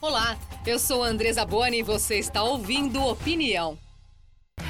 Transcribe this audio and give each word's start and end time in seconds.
Olá, 0.00 0.36
eu 0.64 0.78
sou 0.78 1.02
Andresa 1.02 1.44
Boni 1.44 1.80
e 1.80 1.82
você 1.82 2.20
está 2.20 2.40
ouvindo 2.40 3.04
Opinião. 3.04 3.76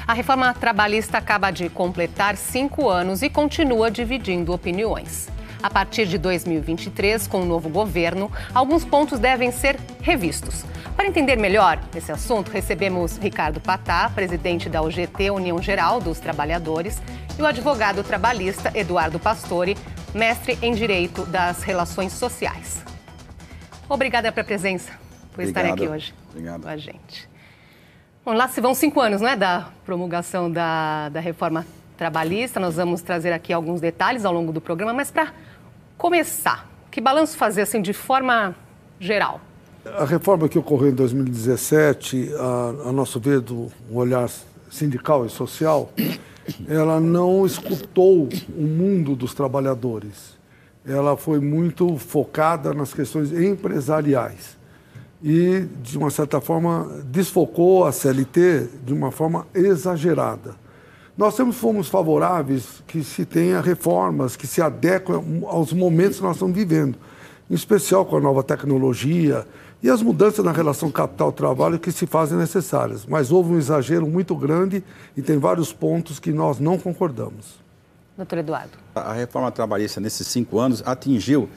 A 0.07 0.11
reforma 0.11 0.51
trabalhista 0.55 1.19
acaba 1.19 1.51
de 1.51 1.69
completar 1.69 2.35
cinco 2.35 2.89
anos 2.89 3.21
e 3.21 3.29
continua 3.29 3.91
dividindo 3.91 4.51
opiniões. 4.51 5.29
A 5.61 5.69
partir 5.69 6.07
de 6.07 6.17
2023, 6.17 7.27
com 7.27 7.43
o 7.43 7.45
novo 7.45 7.69
governo, 7.69 8.31
alguns 8.55 8.83
pontos 8.83 9.19
devem 9.19 9.51
ser 9.51 9.79
revistos. 10.01 10.65
Para 10.95 11.05
entender 11.05 11.35
melhor 11.35 11.79
esse 11.95 12.11
assunto, 12.11 12.49
recebemos 12.49 13.17
Ricardo 13.17 13.61
Patá, 13.61 14.09
presidente 14.09 14.67
da 14.67 14.81
UGT, 14.81 15.29
União 15.29 15.61
Geral 15.61 16.01
dos 16.01 16.19
Trabalhadores, 16.19 16.99
e 17.37 17.41
o 17.43 17.45
advogado 17.45 18.03
trabalhista 18.03 18.71
Eduardo 18.73 19.19
Pastore, 19.19 19.77
mestre 20.11 20.57
em 20.59 20.73
Direito 20.73 21.23
das 21.23 21.61
Relações 21.61 22.13
Sociais. 22.13 22.83
Obrigada 23.87 24.31
pela 24.31 24.43
presença 24.43 25.08
por 25.39 25.43
Obrigado. 25.43 25.65
estarem 25.65 25.71
aqui 25.71 25.87
hoje 25.87 26.13
Obrigado. 26.29 26.61
com 26.63 26.67
a 26.67 26.77
gente. 26.77 27.29
Bom, 28.25 28.33
lá 28.33 28.47
se 28.47 28.59
vão 28.59 28.73
cinco 28.73 28.99
anos 28.99 29.21
né, 29.21 29.35
da 29.35 29.69
promulgação 29.85 30.51
da, 30.51 31.09
da 31.09 31.19
reforma 31.19 31.65
trabalhista. 31.97 32.59
Nós 32.59 32.75
vamos 32.75 33.01
trazer 33.01 33.31
aqui 33.31 33.53
alguns 33.53 33.79
detalhes 33.79 34.25
ao 34.25 34.33
longo 34.33 34.51
do 34.51 34.59
programa, 34.59 34.93
mas 34.93 35.09
para 35.09 35.33
começar, 35.97 36.69
que 36.91 36.99
balanço 36.99 37.37
fazer 37.37 37.61
assim 37.61 37.81
de 37.81 37.93
forma 37.93 38.55
geral? 38.99 39.39
A 39.97 40.03
reforma 40.03 40.49
que 40.49 40.59
ocorreu 40.59 40.89
em 40.89 40.93
2017, 40.93 42.31
a, 42.37 42.89
a 42.89 42.91
nosso 42.91 43.19
ver, 43.19 43.39
do 43.39 43.71
um 43.89 43.95
olhar 43.95 44.29
sindical 44.69 45.25
e 45.25 45.29
social, 45.29 45.91
ela 46.67 46.99
não 46.99 47.45
escutou 47.45 48.27
o 48.57 48.61
mundo 48.61 49.15
dos 49.15 49.33
trabalhadores. 49.33 50.37
Ela 50.85 51.15
foi 51.15 51.39
muito 51.39 51.97
focada 51.97 52.73
nas 52.73 52.93
questões 52.93 53.31
empresariais 53.31 54.58
e, 55.21 55.67
de 55.81 55.97
uma 55.97 56.09
certa 56.09 56.39
forma, 56.39 57.03
desfocou 57.05 57.85
a 57.85 57.91
CLT 57.91 58.67
de 58.85 58.93
uma 58.93 59.11
forma 59.11 59.45
exagerada. 59.53 60.55
Nós 61.17 61.33
sempre 61.33 61.51
fomos 61.51 61.89
favoráveis 61.89 62.81
que 62.87 63.03
se 63.03 63.25
tenha 63.25 63.59
reformas 63.59 64.37
que 64.37 64.47
se 64.47 64.61
adequem 64.61 65.43
aos 65.45 65.73
momentos 65.73 66.17
que 66.17 66.23
nós 66.23 66.37
estamos 66.37 66.55
vivendo, 66.55 66.97
em 67.49 67.53
especial 67.53 68.05
com 68.05 68.15
a 68.15 68.21
nova 68.21 68.41
tecnologia 68.41 69.45
e 69.83 69.89
as 69.89 70.01
mudanças 70.01 70.43
na 70.43 70.51
relação 70.51 70.89
capital-trabalho 70.91 71.79
que 71.79 71.91
se 71.91 72.05
fazem 72.05 72.37
necessárias. 72.37 73.05
Mas 73.05 73.31
houve 73.31 73.53
um 73.53 73.57
exagero 73.57 74.07
muito 74.07 74.35
grande 74.35 74.83
e 75.15 75.21
tem 75.21 75.37
vários 75.37 75.73
pontos 75.73 76.19
que 76.19 76.31
nós 76.31 76.59
não 76.59 76.77
concordamos. 76.77 77.59
Doutor 78.15 78.39
Eduardo. 78.39 78.71
A 78.93 79.13
reforma 79.13 79.49
trabalhista 79.51 80.01
nesses 80.01 80.27
cinco 80.27 80.59
anos 80.59 80.83
atingiu, 80.85 81.49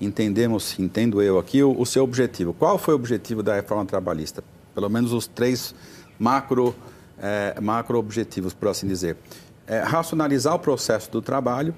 entendemos, 0.00 0.78
entendo 0.78 1.20
eu 1.20 1.38
aqui, 1.38 1.62
o, 1.62 1.78
o 1.78 1.84
seu 1.84 2.04
objetivo. 2.04 2.52
Qual 2.52 2.78
foi 2.78 2.94
o 2.94 2.96
objetivo 2.96 3.42
da 3.42 3.54
reforma 3.54 3.84
trabalhista? 3.84 4.42
Pelo 4.74 4.88
menos 4.88 5.12
os 5.12 5.26
três 5.26 5.74
macro, 6.18 6.74
eh, 7.18 7.54
macro 7.60 7.98
objetivos, 7.98 8.54
por 8.54 8.68
assim 8.68 8.86
dizer. 8.86 9.16
É, 9.66 9.80
racionalizar 9.80 10.54
o 10.54 10.58
processo 10.58 11.10
do 11.10 11.22
trabalho, 11.22 11.74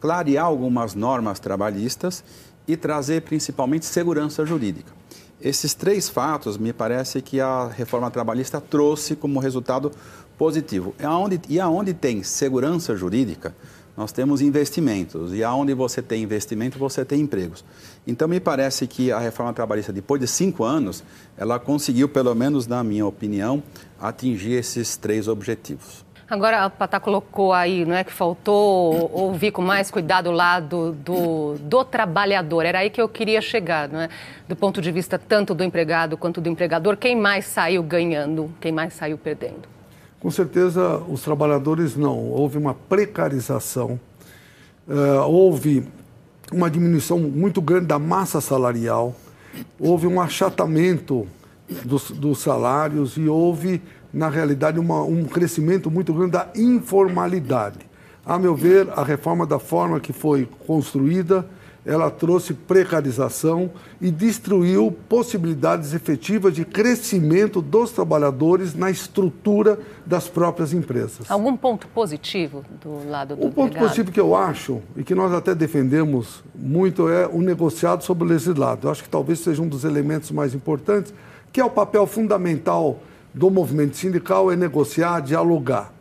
clarear 0.00 0.46
algumas 0.46 0.94
normas 0.94 1.38
trabalhistas 1.38 2.24
e 2.66 2.76
trazer 2.76 3.22
principalmente 3.22 3.86
segurança 3.86 4.44
jurídica. 4.46 4.92
Esses 5.40 5.74
três 5.74 6.08
fatos, 6.08 6.56
me 6.56 6.72
parece 6.72 7.20
que 7.20 7.40
a 7.40 7.68
reforma 7.68 8.10
trabalhista 8.10 8.60
trouxe 8.60 9.14
como 9.14 9.40
resultado 9.40 9.92
positivo. 10.38 10.94
E 10.98 11.04
aonde, 11.04 11.40
e 11.48 11.60
aonde 11.60 11.92
tem 11.92 12.22
segurança 12.22 12.96
jurídica, 12.96 13.54
nós 13.96 14.12
temos 14.12 14.40
investimentos. 14.40 15.32
E 15.32 15.44
aonde 15.44 15.74
você 15.74 16.02
tem 16.02 16.22
investimento, 16.22 16.78
você 16.78 17.04
tem 17.04 17.20
empregos. 17.20 17.64
Então, 18.06 18.26
me 18.26 18.40
parece 18.40 18.86
que 18.86 19.12
a 19.12 19.18
reforma 19.18 19.52
trabalhista, 19.52 19.92
depois 19.92 20.20
de 20.20 20.26
cinco 20.26 20.64
anos, 20.64 21.02
ela 21.36 21.58
conseguiu, 21.58 22.08
pelo 22.08 22.34
menos 22.34 22.66
na 22.66 22.82
minha 22.82 23.06
opinião, 23.06 23.62
atingir 24.00 24.52
esses 24.52 24.96
três 24.96 25.28
objetivos. 25.28 26.04
Agora, 26.28 26.64
a 26.64 26.70
Patá 26.70 26.98
colocou 26.98 27.52
aí, 27.52 27.84
não 27.84 27.94
é, 27.94 28.02
que 28.02 28.12
faltou 28.12 29.10
ouvir 29.12 29.50
com 29.50 29.60
mais 29.60 29.90
cuidado 29.90 30.30
o 30.30 30.32
lado 30.32 30.92
do, 30.92 31.54
do 31.58 31.84
trabalhador. 31.84 32.64
Era 32.64 32.78
aí 32.78 32.88
que 32.88 33.00
eu 33.00 33.08
queria 33.08 33.42
chegar, 33.42 33.88
não 33.88 34.00
é? 34.00 34.08
Do 34.48 34.56
ponto 34.56 34.80
de 34.80 34.90
vista 34.90 35.18
tanto 35.18 35.54
do 35.54 35.62
empregado 35.62 36.16
quanto 36.16 36.40
do 36.40 36.48
empregador, 36.48 36.96
quem 36.96 37.14
mais 37.14 37.44
saiu 37.44 37.82
ganhando, 37.82 38.50
quem 38.58 38.72
mais 38.72 38.94
saiu 38.94 39.18
perdendo? 39.18 39.68
Com 40.24 40.30
certeza, 40.30 41.02
os 41.06 41.20
trabalhadores 41.20 41.96
não. 41.96 42.18
Houve 42.30 42.56
uma 42.56 42.72
precarização, 42.72 44.00
uh, 44.88 45.20
houve 45.28 45.86
uma 46.50 46.70
diminuição 46.70 47.18
muito 47.18 47.60
grande 47.60 47.84
da 47.84 47.98
massa 47.98 48.40
salarial, 48.40 49.14
houve 49.78 50.06
um 50.06 50.18
achatamento 50.18 51.26
dos, 51.84 52.10
dos 52.10 52.38
salários 52.38 53.18
e 53.18 53.28
houve, 53.28 53.82
na 54.10 54.30
realidade, 54.30 54.78
uma, 54.78 55.02
um 55.02 55.24
crescimento 55.24 55.90
muito 55.90 56.14
grande 56.14 56.30
da 56.30 56.48
informalidade. 56.54 57.80
A 58.24 58.38
meu 58.38 58.56
ver, 58.56 58.88
a 58.96 59.04
reforma 59.04 59.44
da 59.44 59.58
forma 59.58 60.00
que 60.00 60.14
foi 60.14 60.48
construída, 60.66 61.46
ela 61.86 62.10
trouxe 62.10 62.54
precarização 62.54 63.70
e 64.00 64.10
destruiu 64.10 64.90
possibilidades 65.08 65.92
efetivas 65.92 66.54
de 66.54 66.64
crescimento 66.64 67.60
dos 67.60 67.90
trabalhadores 67.90 68.74
na 68.74 68.90
estrutura 68.90 69.78
das 70.06 70.28
próprias 70.28 70.72
empresas. 70.72 71.30
Algum 71.30 71.56
ponto 71.56 71.86
positivo 71.88 72.64
do 72.82 73.08
lado 73.08 73.36
do 73.36 73.46
O 73.46 73.50
ponto 73.50 73.68
empregado? 73.68 73.82
positivo 73.82 74.12
que 74.12 74.20
eu 74.20 74.34
acho, 74.34 74.80
e 74.96 75.04
que 75.04 75.14
nós 75.14 75.32
até 75.32 75.54
defendemos 75.54 76.42
muito, 76.54 77.08
é 77.08 77.26
o 77.26 77.42
negociado 77.42 78.02
sobre 78.02 78.24
o 78.24 78.26
legislado. 78.26 78.86
Eu 78.86 78.90
acho 78.90 79.02
que 79.02 79.08
talvez 79.08 79.40
seja 79.40 79.60
um 79.60 79.68
dos 79.68 79.84
elementos 79.84 80.30
mais 80.30 80.54
importantes, 80.54 81.12
que 81.52 81.60
é 81.60 81.64
o 81.64 81.70
papel 81.70 82.06
fundamental 82.06 82.98
do 83.32 83.50
movimento 83.50 83.96
sindical, 83.96 84.50
é 84.50 84.56
negociar, 84.56 85.20
dialogar. 85.20 85.92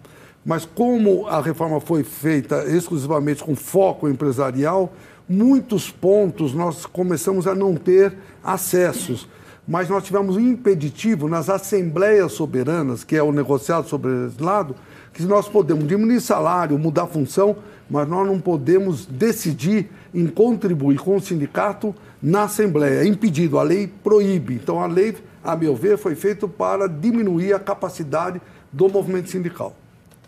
Mas 0.45 0.65
como 0.65 1.25
a 1.27 1.41
reforma 1.41 1.79
foi 1.79 2.03
feita 2.03 2.65
exclusivamente 2.65 3.43
com 3.43 3.55
foco 3.55 4.09
empresarial, 4.09 4.93
muitos 5.33 5.89
pontos 5.89 6.53
nós 6.53 6.85
começamos 6.85 7.47
a 7.47 7.55
não 7.55 7.75
ter 7.75 8.13
acessos. 8.43 9.27
Mas 9.67 9.89
nós 9.89 10.03
tivemos 10.03 10.35
um 10.35 10.41
impeditivo 10.41 11.27
nas 11.27 11.49
assembleias 11.49 12.33
soberanas, 12.33 13.03
que 13.03 13.15
é 13.15 13.23
o 13.23 13.31
negociado 13.31 13.87
sobre 13.87 14.11
o 14.11 14.23
legislado, 14.25 14.75
que 15.13 15.23
nós 15.23 15.47
podemos 15.47 15.87
diminuir 15.87 16.19
salário, 16.19 16.77
mudar 16.77 17.07
função, 17.07 17.55
mas 17.89 18.07
nós 18.07 18.27
não 18.27 18.39
podemos 18.39 19.05
decidir 19.05 19.89
em 20.13 20.27
contribuir 20.27 20.99
com 20.99 21.15
o 21.15 21.21
sindicato 21.21 21.95
na 22.21 22.43
Assembleia. 22.43 23.03
É 23.03 23.07
impedido, 23.07 23.57
a 23.57 23.63
lei 23.63 23.87
proíbe. 24.03 24.55
Então, 24.55 24.81
a 24.81 24.87
lei, 24.87 25.15
a 25.43 25.55
meu 25.55 25.75
ver, 25.75 25.97
foi 25.97 26.15
feita 26.15 26.47
para 26.47 26.87
diminuir 26.87 27.53
a 27.53 27.59
capacidade 27.59 28.41
do 28.71 28.89
movimento 28.89 29.29
sindical. 29.29 29.75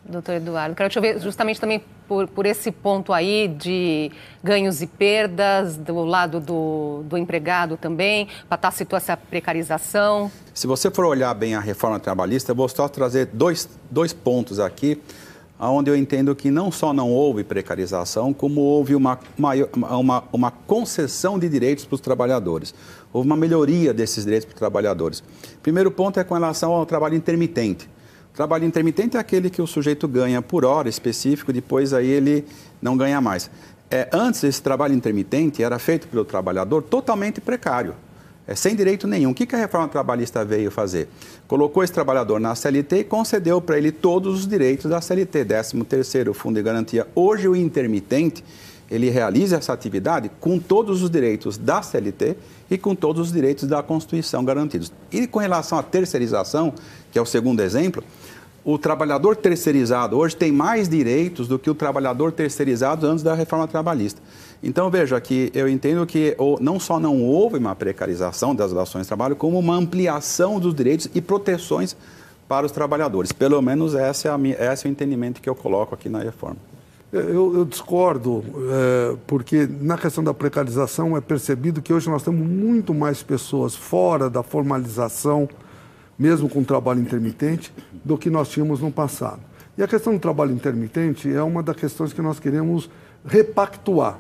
Doutor 0.08 0.36
Eduardo, 0.36 0.76
quero 0.76 0.90
te 0.90 0.98
ouvir 0.98 1.20
justamente 1.20 1.60
também 1.60 1.84
por, 2.08 2.28
por 2.28 2.46
esse 2.46 2.72
ponto 2.72 3.12
aí 3.12 3.48
de 3.48 4.12
ganhos 4.44 4.82
e 4.82 4.88
perdas, 4.88 5.78
do 5.78 6.04
lado 6.04 6.40
do, 6.40 7.04
do 7.04 7.18
empregado 7.18 7.78
também, 7.78 8.28
para 8.48 8.72
citou 8.72 8.98
essa 8.98 9.16
precarização. 9.16 10.32
Se 10.54 10.68
você 10.68 10.90
for 10.92 11.06
olhar 11.06 11.34
bem 11.34 11.56
a 11.56 11.60
reforma 11.60 12.00
trabalhista, 12.00 12.52
eu 12.52 12.56
vou 12.56 12.68
só 12.68 12.88
trazer 12.88 13.28
dois, 13.28 13.70
dois 13.90 14.14
pontos 14.14 14.60
aqui, 14.60 15.02
onde 15.60 15.90
eu 15.90 15.96
entendo 15.96 16.36
que 16.36 16.52
não 16.52 16.72
só 16.72 16.92
não 16.94 17.12
houve 17.12 17.44
precarização, 17.44 18.34
como 18.34 18.62
houve 18.62 18.96
uma, 18.96 19.20
uma, 19.38 19.54
uma, 19.98 20.24
uma 20.32 20.52
concessão 20.52 21.40
de 21.40 21.48
direitos 21.48 21.86
para 21.86 21.96
os 21.96 22.02
trabalhadores. 22.02 22.74
Houve 23.14 23.28
uma 23.28 23.38
melhoria 23.38 23.94
desses 23.94 24.26
direitos 24.26 24.46
para 24.46 24.54
os 24.54 24.60
trabalhadores. 24.60 25.24
Primeiro 25.64 25.90
ponto 25.90 26.20
é 26.20 26.24
com 26.24 26.34
relação 26.34 26.74
ao 26.74 26.86
trabalho 26.86 27.16
intermitente. 27.16 27.90
Trabalho 28.36 28.66
intermitente 28.66 29.16
é 29.16 29.20
aquele 29.20 29.50
que 29.50 29.62
o 29.62 29.68
sujeito 29.68 30.10
ganha 30.10 30.42
por 30.42 30.66
hora 30.66 30.90
específico, 30.90 31.54
depois 31.54 31.94
aí 31.94 32.08
ele 32.08 32.46
não 32.82 32.98
ganha 32.98 33.22
mais. 33.22 33.50
É, 33.90 34.10
antes, 34.12 34.44
esse 34.44 34.62
trabalho 34.62 34.94
intermitente 34.94 35.64
era 35.64 35.80
feito 35.80 36.06
pelo 36.10 36.26
trabalhador 36.26 36.82
totalmente 36.84 37.40
precário, 37.40 37.96
é, 38.46 38.54
sem 38.54 38.76
direito 38.76 39.08
nenhum. 39.08 39.32
O 39.32 39.34
que, 39.34 39.46
que 39.46 39.56
a 39.56 39.60
reforma 39.60 39.88
trabalhista 39.88 40.44
veio 40.44 40.70
fazer? 40.70 41.08
Colocou 41.48 41.82
esse 41.82 41.94
trabalhador 41.94 42.38
na 42.38 42.54
CLT 42.56 42.98
e 42.98 43.04
concedeu 43.06 43.62
para 43.62 43.78
ele 43.78 43.90
todos 43.90 44.40
os 44.40 44.48
direitos 44.48 44.92
da 44.92 45.00
CLT, 45.00 45.46
13º, 45.46 46.34
Fundo 46.34 46.56
de 46.56 46.62
Garantia. 46.62 47.08
Hoje, 47.16 47.48
o 47.48 47.56
intermitente, 47.56 48.44
ele 48.92 49.10
realiza 49.10 49.56
essa 49.56 49.72
atividade 49.72 50.30
com 50.42 50.60
todos 50.60 51.02
os 51.02 51.10
direitos 51.10 51.58
da 51.58 51.82
CLT 51.82 52.36
e 52.70 52.78
com 52.78 52.94
todos 52.94 53.28
os 53.28 53.32
direitos 53.32 53.68
da 53.68 53.82
Constituição 53.82 54.44
garantidos. 54.44 54.92
E 55.12 55.26
com 55.26 55.40
relação 55.40 55.78
à 55.78 55.84
terceirização, 55.84 56.74
que 57.12 57.18
é 57.18 57.22
o 57.22 57.26
segundo 57.26 57.62
exemplo, 57.62 58.04
o 58.66 58.80
trabalhador 58.80 59.36
terceirizado 59.36 60.18
hoje 60.18 60.36
tem 60.36 60.52
mais 60.52 60.90
direitos 60.90 61.48
do 61.48 61.60
que 61.60 61.70
o 61.70 61.76
trabalhador 61.76 62.32
terceirizado 62.32 63.06
antes 63.06 63.24
da 63.24 63.36
reforma 63.36 63.68
trabalhista. 63.68 64.20
Então, 64.64 64.90
veja 64.90 65.22
que 65.22 65.52
eu 65.54 65.70
entendo 65.70 66.04
que 66.08 66.36
não 66.60 66.80
só 66.80 67.00
não 67.00 67.22
houve 67.22 67.60
uma 67.60 67.76
precarização 67.76 68.56
das 68.56 68.72
relações 68.72 69.04
de 69.04 69.08
trabalho, 69.08 69.36
como 69.36 69.60
uma 69.60 69.76
ampliação 69.76 70.60
dos 70.60 70.74
direitos 70.74 71.08
e 71.14 71.22
proteções 71.22 71.96
para 72.48 72.66
os 72.66 72.72
trabalhadores. 72.72 73.32
Pelo 73.32 73.62
menos 73.62 73.94
esse 73.94 74.28
é, 74.28 74.32
a, 74.32 74.74
esse 74.74 74.88
é 74.88 74.90
o 74.90 74.92
entendimento 74.92 75.40
que 75.40 75.50
eu 75.50 75.54
coloco 75.54 75.94
aqui 75.94 76.10
na 76.10 76.20
reforma. 76.20 76.58
Eu, 77.14 77.56
eu 77.56 77.66
discordo, 77.66 78.44
é, 78.72 79.16
porque 79.28 79.70
na 79.80 79.96
questão 79.96 80.24
da 80.24 80.34
precarização 80.34 81.16
é 81.16 81.22
percebido 81.22 81.84
que 81.84 81.94
hoje 81.94 82.10
nós 82.10 82.24
temos 82.24 82.46
muito 82.46 82.96
mais 82.96 83.22
pessoas 83.22 83.76
fora 83.76 84.28
da 84.28 84.42
formalização, 84.42 85.48
mesmo 86.18 86.50
com 86.50 86.64
trabalho 86.64 87.00
intermitente, 87.00 87.74
do 88.04 88.18
que 88.18 88.30
nós 88.30 88.50
tínhamos 88.50 88.80
no 88.80 88.92
passado. 88.92 89.42
E 89.78 89.84
a 89.84 89.88
questão 89.88 90.14
do 90.14 90.20
trabalho 90.20 90.52
intermitente 90.52 91.32
é 91.32 91.42
uma 91.44 91.62
das 91.62 91.76
questões 91.76 92.14
que 92.14 92.22
nós 92.22 92.40
queremos 92.40 92.90
repactuar. 93.26 94.18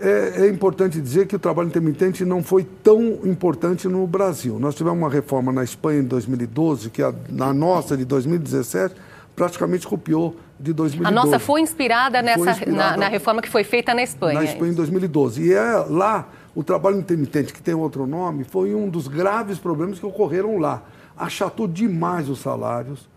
É, 0.00 0.42
é, 0.42 0.48
importante 0.48 1.00
dizer 1.00 1.26
que 1.26 1.36
o 1.36 1.38
trabalho 1.38 1.68
intermitente 1.68 2.24
não 2.24 2.42
foi 2.42 2.64
tão 2.82 3.20
importante 3.24 3.88
no 3.88 4.06
Brasil. 4.06 4.58
Nós 4.58 4.74
tivemos 4.74 4.98
uma 4.98 5.08
reforma 5.08 5.52
na 5.52 5.62
Espanha 5.62 6.00
em 6.00 6.04
2012, 6.04 6.90
que 6.90 7.02
a, 7.02 7.14
na 7.28 7.52
nossa 7.54 7.96
de 7.96 8.04
2017 8.04 8.94
praticamente 9.34 9.86
copiou 9.86 10.36
de 10.58 10.72
2012. 10.72 11.06
A 11.06 11.24
nossa 11.24 11.38
foi 11.38 11.60
inspirada 11.60 12.20
nessa 12.22 12.38
foi 12.38 12.50
inspirada 12.50 12.90
na, 12.92 12.96
na, 12.96 13.08
reforma 13.08 13.40
que 13.40 13.48
foi 13.48 13.64
feita 13.64 13.94
na 13.94 14.02
Espanha. 14.02 14.40
Na 14.40 14.44
Espanha 14.44 14.72
em 14.72 14.74
2012. 14.74 15.42
E 15.42 15.52
é 15.52 15.84
lá 15.88 16.28
o 16.54 16.62
trabalho 16.62 16.98
intermitente, 16.98 17.52
que 17.52 17.62
tem 17.62 17.74
outro 17.74 18.06
nome, 18.06 18.44
foi 18.44 18.74
um 18.74 18.88
dos 18.88 19.08
graves 19.08 19.58
problemas 19.58 19.98
que 19.98 20.06
ocorreram 20.06 20.58
lá. 20.58 20.82
Achatou 21.16 21.68
demais 21.68 22.28
os 22.28 22.40
salários. 22.40 23.08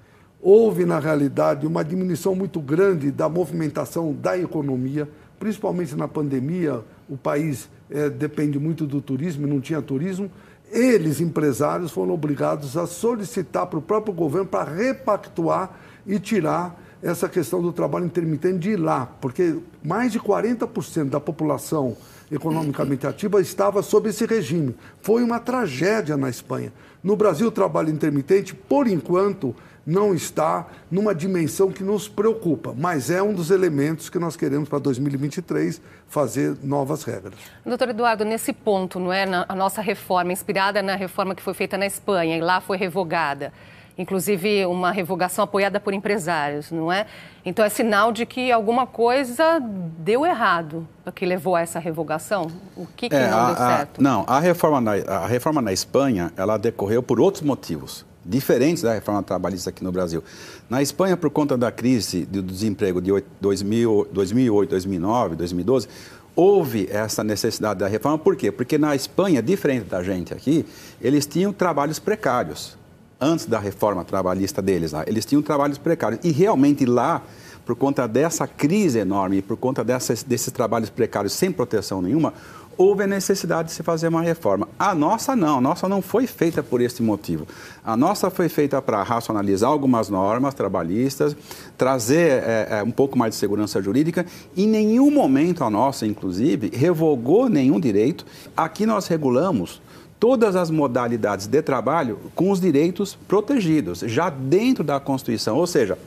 Houve, 0.41 0.85
na 0.85 0.99
realidade, 0.99 1.65
uma 1.65 1.83
diminuição 1.83 2.35
muito 2.35 2.59
grande 2.59 3.11
da 3.11 3.27
movimentação 3.27 4.13
da 4.13 4.37
economia, 4.37 5.09
principalmente 5.39 5.95
na 5.95 6.07
pandemia. 6.07 6.81
O 7.09 7.17
país 7.17 7.69
é, 7.89 8.09
depende 8.09 8.59
muito 8.59 8.85
do 8.85 9.01
turismo, 9.01 9.47
não 9.47 9.59
tinha 9.59 9.81
turismo. 9.81 10.29
Eles, 10.71 11.21
empresários, 11.21 11.91
foram 11.91 12.13
obrigados 12.13 12.77
a 12.77 12.85
solicitar 12.85 13.65
para 13.67 13.79
o 13.79 13.81
próprio 13.81 14.13
governo 14.13 14.47
para 14.47 14.69
repactuar 14.69 15.71
e 16.05 16.19
tirar 16.19 16.79
essa 17.01 17.29
questão 17.29 17.61
do 17.61 17.71
trabalho 17.71 18.05
intermitente 18.05 18.59
de 18.59 18.75
lá, 18.75 19.05
porque 19.21 19.57
mais 19.83 20.11
de 20.11 20.19
40% 20.19 21.09
da 21.09 21.19
população 21.19 21.95
economicamente 22.31 23.07
ativa 23.07 23.41
estava 23.41 23.81
sob 23.81 24.09
esse 24.09 24.25
regime. 24.25 24.75
Foi 25.01 25.23
uma 25.23 25.39
tragédia 25.39 26.17
na 26.17 26.29
Espanha. 26.29 26.71
No 27.03 27.15
Brasil, 27.15 27.47
o 27.47 27.51
trabalho 27.51 27.89
intermitente, 27.89 28.53
por 28.53 28.87
enquanto, 28.87 29.55
não 29.87 30.13
está 30.13 30.67
numa 30.91 31.15
dimensão 31.15 31.71
que 31.71 31.81
nos 31.81 32.09
preocupa, 32.09 32.75
mas 32.77 33.09
é 33.09 33.23
um 33.23 33.33
dos 33.33 33.51
elementos 33.51 34.09
que 34.09 34.19
nós 34.19 34.35
queremos 34.35 34.67
para 34.67 34.79
2023 34.79 35.81
fazer 36.09 36.57
novas 36.61 37.03
regras. 37.03 37.35
Doutor 37.65 37.89
Eduardo, 37.89 38.25
nesse 38.25 38.51
ponto, 38.51 38.99
não 38.99 39.13
é, 39.13 39.23
a 39.47 39.55
nossa 39.55 39.81
reforma, 39.81 40.33
inspirada 40.33 40.81
na 40.81 40.95
reforma 40.95 41.33
que 41.33 41.41
foi 41.41 41.53
feita 41.53 41.77
na 41.77 41.85
Espanha 41.85 42.35
e 42.37 42.41
lá 42.41 42.59
foi 42.59 42.75
revogada, 42.75 43.53
inclusive 43.97 44.65
uma 44.65 44.91
revogação 44.91 45.43
apoiada 45.43 45.79
por 45.79 45.93
empresários, 45.93 46.71
não 46.71 46.91
é? 46.91 47.05
Então 47.45 47.65
é 47.65 47.69
sinal 47.69 48.11
de 48.11 48.25
que 48.25 48.51
alguma 48.51 48.85
coisa 48.85 49.59
deu 49.99 50.25
errado 50.25 50.87
que 51.15 51.25
levou 51.25 51.55
a 51.55 51.61
essa 51.61 51.79
revogação. 51.79 52.47
O 52.75 52.85
que, 52.85 53.09
que 53.09 53.15
é, 53.15 53.29
não 53.29 53.37
a, 53.39 53.45
deu 53.47 53.55
certo? 53.55 53.99
A, 53.99 54.03
não, 54.03 54.25
a 54.27 54.39
reforma, 54.39 54.81
na, 54.81 54.91
a 54.91 55.25
reforma 55.25 55.61
na 55.61 55.73
Espanha 55.73 56.31
ela 56.37 56.57
decorreu 56.57 57.01
por 57.01 57.19
outros 57.19 57.41
motivos 57.41 58.05
diferentes 58.23 58.83
da 58.83 58.93
reforma 58.93 59.23
trabalhista 59.23 59.69
aqui 59.69 59.83
no 59.83 59.91
Brasil. 59.91 60.21
Na 60.69 60.81
Espanha, 60.81 61.15
por 61.15 61.29
conta 61.29 61.57
da 61.57 61.71
crise 61.71 62.25
do 62.25 62.43
desemprego 62.43 63.01
de 63.01 63.23
2000, 63.39 64.09
2008, 64.11 64.69
2009, 64.69 65.35
2012, 65.37 65.87
houve 66.35 66.89
essa 66.91 67.23
necessidade 67.23 67.79
da 67.79 67.87
reforma. 67.87 68.17
Por 68.17 68.35
quê? 68.35 68.51
Porque 68.51 68.77
na 68.77 68.93
Espanha, 68.95 69.41
diferente 69.41 69.85
da 69.85 70.03
gente 70.03 70.33
aqui, 70.33 70.65
eles 71.01 71.25
tinham 71.25 71.53
trabalhos 71.53 71.99
precários 71.99 72.77
antes 73.19 73.45
da 73.45 73.59
reforma 73.59 74.03
trabalhista 74.03 74.61
deles 74.61 74.91
lá. 74.91 75.03
Eles 75.07 75.25
tinham 75.25 75.41
trabalhos 75.41 75.77
precários. 75.77 76.21
E 76.23 76.31
realmente 76.31 76.85
lá, 76.85 77.21
por 77.65 77.75
conta 77.75 78.07
dessa 78.07 78.47
crise 78.47 78.99
enorme, 78.99 79.41
por 79.41 79.57
conta 79.57 79.83
dessas, 79.83 80.23
desses 80.23 80.51
trabalhos 80.51 80.89
precários 80.89 81.33
sem 81.33 81.51
proteção 81.51 82.01
nenhuma, 82.01 82.33
houve 82.77 83.03
a 83.03 83.07
necessidade 83.07 83.69
de 83.69 83.73
se 83.73 83.81
fazer 83.81 84.07
uma 84.07 84.21
reforma. 84.21 84.69
A 84.77 84.93
nossa 84.93 85.35
não, 85.35 85.57
a 85.57 85.61
nossa 85.61 85.89
não 85.89 86.01
foi 86.01 86.27
feita 86.27 86.61
por 86.61 86.79
esse 86.79 87.01
motivo. 87.01 87.47
A 87.83 87.97
nossa 87.97 88.29
foi 88.29 88.47
feita 88.47 88.79
para 88.81 89.01
racionalizar 89.01 89.69
algumas 89.69 90.09
normas 90.09 90.53
trabalhistas, 90.53 91.35
trazer 91.75 92.43
é, 92.43 92.67
é, 92.69 92.83
um 92.83 92.91
pouco 92.91 93.17
mais 93.17 93.33
de 93.33 93.39
segurança 93.39 93.81
jurídica. 93.81 94.25
Em 94.55 94.67
nenhum 94.67 95.09
momento 95.09 95.63
a 95.63 95.69
nossa, 95.69 96.05
inclusive, 96.05 96.69
revogou 96.73 97.49
nenhum 97.49 97.79
direito. 97.79 98.25
Aqui 98.55 98.85
nós 98.85 99.07
regulamos 99.07 99.81
todas 100.19 100.55
as 100.55 100.69
modalidades 100.69 101.47
de 101.47 101.61
trabalho 101.61 102.19
com 102.35 102.51
os 102.51 102.59
direitos 102.59 103.17
protegidos, 103.27 103.99
já 103.99 104.29
dentro 104.29 104.83
da 104.83 104.99
Constituição. 104.99 105.57
Ou 105.57 105.67
seja, 105.67 105.97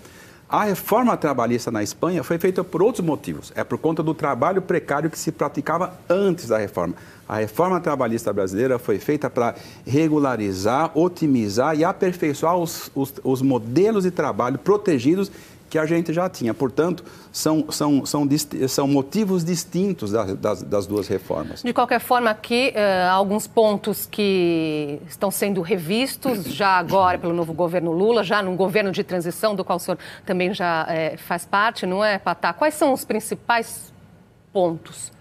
a 0.48 0.64
reforma 0.64 1.16
trabalhista 1.16 1.70
na 1.70 1.80
Espanha 1.80 2.24
foi 2.24 2.36
feita 2.36 2.64
por 2.64 2.82
outros 2.82 3.06
motivos. 3.06 3.52
É 3.54 3.62
por 3.62 3.78
conta 3.78 4.02
do 4.02 4.12
trabalho 4.12 4.60
precário 4.60 5.08
que 5.08 5.16
se 5.16 5.30
praticava 5.30 5.94
antes 6.08 6.48
da 6.48 6.58
reforma. 6.58 6.94
A 7.28 7.36
reforma 7.36 7.80
trabalhista 7.80 8.32
brasileira 8.32 8.76
foi 8.76 8.98
feita 8.98 9.30
para 9.30 9.54
regularizar, 9.86 10.90
otimizar 10.98 11.78
e 11.78 11.84
aperfeiçoar 11.84 12.56
os, 12.56 12.90
os, 12.96 13.14
os 13.22 13.40
modelos 13.40 14.02
de 14.02 14.10
trabalho 14.10 14.58
protegidos 14.58 15.30
que 15.70 15.78
a 15.78 15.86
gente 15.86 16.12
já 16.12 16.28
tinha. 16.28 16.52
Portanto, 16.52 17.04
são, 17.32 17.70
são, 17.70 18.04
são, 18.04 18.28
são 18.68 18.88
motivos 18.88 19.44
distintos 19.44 20.10
das, 20.10 20.34
das, 20.34 20.62
das 20.64 20.86
duas 20.86 21.06
reformas. 21.06 21.62
De 21.62 21.72
qualquer 21.72 22.00
forma, 22.00 22.28
aqui, 22.28 22.74
uh, 22.74 23.10
alguns 23.12 23.46
pontos 23.46 24.04
que 24.04 25.00
estão 25.08 25.30
sendo 25.30 25.62
revistos 25.62 26.44
já 26.44 26.76
agora 26.76 27.18
pelo 27.18 27.32
novo 27.32 27.52
governo 27.52 27.92
Lula, 27.92 28.24
já 28.24 28.42
num 28.42 28.56
governo 28.56 28.90
de 28.90 29.04
transição, 29.04 29.54
do 29.54 29.64
qual 29.64 29.76
o 29.76 29.80
senhor 29.80 29.96
também 30.26 30.52
já 30.52 30.84
uh, 30.84 31.18
faz 31.18 31.46
parte, 31.46 31.86
não 31.86 32.04
é, 32.04 32.18
Patá? 32.18 32.52
Quais 32.52 32.74
são 32.74 32.92
os 32.92 33.04
principais 33.04 33.92
pontos? 34.52 35.12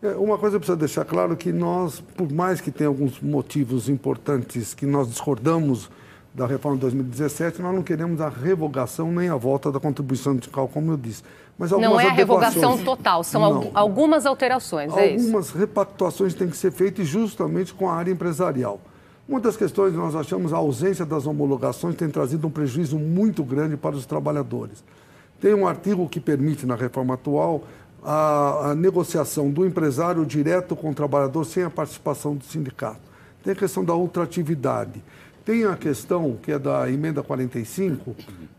É, 0.00 0.10
uma 0.10 0.38
coisa 0.38 0.58
precisa 0.58 0.76
deixar 0.76 1.04
claro 1.04 1.36
que 1.36 1.52
nós, 1.52 2.00
por 2.00 2.30
mais 2.32 2.60
que 2.60 2.70
tenha 2.70 2.88
alguns 2.88 3.20
motivos 3.20 3.88
importantes 3.88 4.74
que 4.74 4.86
nós 4.86 5.08
discordamos 5.08 5.90
da 6.34 6.46
reforma 6.46 6.76
de 6.76 6.82
2017, 6.82 7.60
nós 7.60 7.74
não 7.74 7.82
queremos 7.82 8.20
a 8.20 8.28
revogação 8.28 9.12
nem 9.12 9.28
a 9.28 9.36
volta 9.36 9.70
da 9.70 9.78
contribuição 9.78 10.32
sindical, 10.32 10.66
como 10.66 10.92
eu 10.92 10.96
disse. 10.96 11.22
Mas 11.58 11.70
não 11.70 12.00
é 12.00 12.06
a 12.06 12.12
revogação 12.12 12.78
total, 12.78 13.22
são 13.22 13.40
não. 13.40 13.70
algumas 13.74 14.24
alterações, 14.24 14.92
é 14.96 15.12
Algumas 15.12 15.46
isso? 15.46 15.58
repactuações 15.58 16.34
têm 16.34 16.48
que 16.48 16.56
ser 16.56 16.72
feitas 16.72 17.06
justamente 17.06 17.74
com 17.74 17.88
a 17.88 17.94
área 17.94 18.10
empresarial. 18.10 18.80
Uma 19.28 19.38
das 19.38 19.56
questões 19.56 19.92
nós 19.94 20.14
achamos 20.16 20.52
a 20.52 20.56
ausência 20.56 21.04
das 21.04 21.26
homologações 21.26 21.94
tem 21.94 22.08
trazido 22.08 22.46
um 22.46 22.50
prejuízo 22.50 22.98
muito 22.98 23.44
grande 23.44 23.76
para 23.76 23.94
os 23.94 24.06
trabalhadores. 24.06 24.82
Tem 25.40 25.54
um 25.54 25.66
artigo 25.66 26.08
que 26.08 26.18
permite, 26.18 26.66
na 26.66 26.74
reforma 26.74 27.14
atual, 27.14 27.64
a, 28.02 28.70
a 28.70 28.74
negociação 28.74 29.50
do 29.50 29.64
empresário 29.66 30.24
direto 30.26 30.74
com 30.74 30.90
o 30.90 30.94
trabalhador 30.94 31.44
sem 31.44 31.62
a 31.62 31.70
participação 31.70 32.34
do 32.34 32.44
sindicato. 32.44 33.00
Tem 33.44 33.52
a 33.52 33.56
questão 33.56 33.84
da 33.84 33.94
ultratividade. 33.94 35.02
Tem 35.44 35.64
a 35.64 35.74
questão 35.74 36.38
que 36.40 36.52
é 36.52 36.58
da 36.58 36.88
emenda 36.88 37.20
45, 37.20 38.14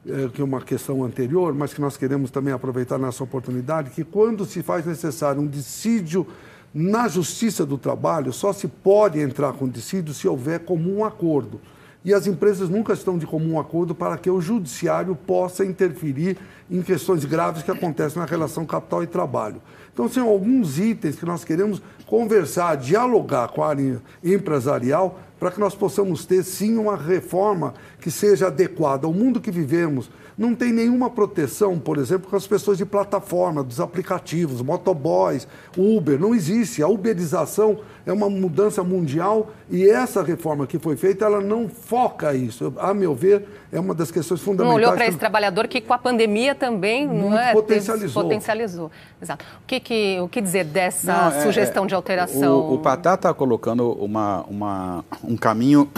é, 0.05 0.27
que 0.27 0.41
é 0.41 0.43
uma 0.43 0.60
questão 0.60 1.01
anterior, 1.03 1.53
mas 1.53 1.74
que 1.74 1.79
nós 1.79 1.96
queremos 1.96 2.29
também 2.29 2.53
aproveitar 2.53 2.98
nessa 2.98 3.24
oportunidade, 3.24 3.91
que 3.91 4.03
quando 4.03 4.46
se 4.46 4.62
faz 4.62 4.86
necessário 4.86 5.41
um 5.41 5.48
dissídio 5.48 6.27
na 6.74 7.08
Justiça 7.08 7.65
do 7.65 7.77
Trabalho, 7.77 8.34
só 8.34 8.51
se 8.51 8.67
pode 8.67 9.17
entrar 9.19 9.53
com 9.53 9.69
dissídio 9.69 10.13
se 10.13 10.27
houver 10.27 10.60
comum 10.60 11.05
acordo. 11.05 11.62
E 12.03 12.13
as 12.13 12.27
empresas 12.27 12.67
nunca 12.67 12.91
estão 12.91 13.17
de 13.17 13.25
comum 13.25 13.58
acordo 13.58 13.96
para 13.96 14.17
que 14.17 14.29
o 14.29 14.41
judiciário 14.41 15.15
possa 15.15 15.63
interferir 15.63 16.38
em 16.69 16.81
questões 16.81 17.24
graves 17.24 17.63
que 17.63 17.72
acontecem 17.72 18.19
na 18.19 18.25
relação 18.25 18.65
capital 18.65 19.01
e 19.01 19.08
trabalho. 19.08 19.62
Então, 19.93 20.09
são 20.09 20.27
alguns 20.27 20.79
itens 20.79 21.15
que 21.15 21.25
nós 21.25 21.45
queremos 21.45 21.81
conversar, 22.07 22.75
dialogar 22.75 23.47
com 23.50 23.63
a 23.63 23.69
área 23.69 24.01
empresarial 24.23 25.19
para 25.39 25.51
que 25.51 25.59
nós 25.59 25.75
possamos 25.75 26.25
ter, 26.25 26.43
sim, 26.43 26.77
uma 26.77 26.95
reforma 26.95 27.73
que 28.00 28.09
seja 28.09 28.47
adequada 28.47 29.05
ao 29.05 29.13
mundo 29.13 29.41
que 29.41 29.51
vivemos. 29.51 30.09
Não 30.38 30.55
tem 30.55 30.71
nenhuma 30.71 31.09
proteção, 31.09 31.77
por 31.77 31.97
exemplo, 31.97 32.29
com 32.29 32.35
as 32.35 32.47
pessoas 32.47 32.77
de 32.77 32.85
plataforma, 32.85 33.62
dos 33.62 33.79
aplicativos, 33.79 34.62
motoboys, 34.62 35.47
Uber. 35.77 36.19
Não 36.19 36.33
existe. 36.33 36.81
A 36.81 36.88
uberização 36.88 37.79
é 38.05 38.13
uma 38.13 38.29
mudança 38.29 38.83
mundial 38.83 39.51
e 39.69 39.88
essa 39.88 40.23
reforma 40.23 40.65
que 40.65 40.79
foi 40.79 40.95
feita, 40.95 41.25
ela 41.25 41.41
não 41.41 41.67
foca 41.67 42.33
isso. 42.33 42.73
A 42.77 42.93
meu 42.93 43.13
ver, 43.13 43.45
é 43.74 43.80
uma 43.80 43.94
das 43.96 44.12
questões 44.12 44.39
fundamentais. 44.39 44.70
Não 44.70 44.75
olhou 44.75 44.94
para 44.96 45.08
esse 45.08 45.18
trabalhador 45.18 45.68
que 45.68 45.82
com 45.82 45.94
a 45.94 45.98
pandemia 45.98 46.53
também 46.53 47.08
não 47.08 47.38
é, 47.38 47.51
potencializou. 47.51 48.24
potencializou. 48.24 48.92
Exato. 49.22 49.44
O 49.63 49.68
que, 49.68 49.80
que, 49.80 50.20
o 50.22 50.30
que 50.30 50.39
dizer 50.39 50.65
dessa 50.65 51.12
não, 51.12 51.38
é, 51.39 51.42
sugestão 51.42 51.88
de 51.88 51.96
alteração? 51.96 52.60
O, 52.60 52.75
o 52.75 52.77
Patá 52.80 53.15
está 53.15 53.34
colocando 53.34 53.92
uma, 53.94 54.44
uma, 54.44 55.06
um 55.24 55.36
caminho 55.36 55.89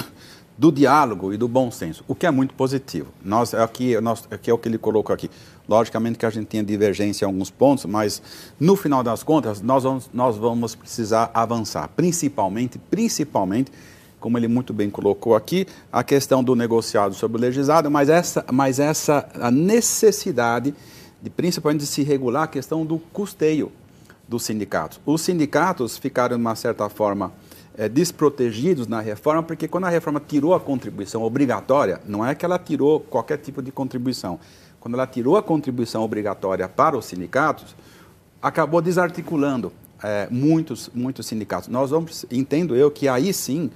do 0.57 0.71
diálogo 0.71 1.33
e 1.33 1.37
do 1.37 1.47
bom 1.47 1.69
senso, 1.69 2.03
o 2.07 2.15
que 2.15 2.25
é 2.25 2.31
muito 2.31 2.53
positivo. 2.53 3.09
Nós, 3.23 3.53
aqui, 3.53 3.99
nós, 3.99 4.25
aqui 4.31 4.49
é 4.49 4.53
o 4.53 4.57
que 4.57 4.69
ele 4.69 4.77
colocou 4.77 5.13
aqui. 5.13 5.29
Logicamente 5.67 6.17
que 6.17 6.25
a 6.25 6.29
gente 6.29 6.45
tem 6.45 6.63
divergência 6.63 7.25
em 7.25 7.27
alguns 7.27 7.49
pontos, 7.49 7.85
mas 7.85 8.21
no 8.59 8.75
final 8.75 9.03
das 9.03 9.21
contas 9.21 9.61
nós 9.61 9.83
vamos, 9.83 10.09
nós 10.13 10.37
vamos 10.37 10.75
precisar 10.75 11.29
avançar, 11.33 11.89
principalmente, 11.95 12.77
principalmente, 12.77 13.71
como 14.25 14.39
ele 14.39 14.47
muito 14.47 14.73
bem 14.73 14.89
colocou 14.89 15.35
aqui, 15.35 15.67
a 15.91 16.03
questão 16.03 16.43
do 16.43 16.55
negociado 16.55 17.13
sobre 17.13 17.37
o 17.37 17.39
legislado, 17.39 17.91
mas 17.91 18.09
essa, 18.09 18.43
mas 18.51 18.79
essa 18.79 19.29
a 19.39 19.51
necessidade 19.51 20.73
de 21.21 21.29
principalmente 21.29 21.81
de 21.81 21.85
se 21.85 22.01
regular 22.01 22.45
a 22.45 22.47
questão 22.47 22.83
do 22.83 22.97
custeio 22.97 23.71
dos 24.27 24.41
sindicatos. 24.41 24.99
Os 25.05 25.21
sindicatos 25.21 25.99
ficaram, 25.99 26.37
de 26.37 26.41
uma 26.41 26.55
certa 26.55 26.89
forma, 26.89 27.33
é, 27.77 27.87
desprotegidos 27.87 28.87
na 28.87 28.99
reforma, 28.99 29.43
porque 29.43 29.67
quando 29.67 29.83
a 29.83 29.89
reforma 29.89 30.19
tirou 30.19 30.55
a 30.55 30.59
contribuição 30.59 31.21
obrigatória, 31.21 32.01
não 32.07 32.25
é 32.25 32.33
que 32.33 32.43
ela 32.43 32.57
tirou 32.57 32.99
qualquer 32.99 33.37
tipo 33.37 33.61
de 33.61 33.71
contribuição. 33.71 34.39
Quando 34.79 34.95
ela 34.95 35.05
tirou 35.05 35.37
a 35.37 35.43
contribuição 35.43 36.01
obrigatória 36.01 36.67
para 36.67 36.97
os 36.97 37.05
sindicatos, 37.05 37.75
acabou 38.41 38.81
desarticulando 38.81 39.71
é, 40.01 40.27
muitos, 40.31 40.89
muitos 40.95 41.27
sindicatos. 41.27 41.69
Nós 41.69 41.91
vamos, 41.91 42.25
entendo 42.31 42.75
eu, 42.75 42.89
que 42.89 43.07
aí 43.07 43.31
sim 43.31 43.69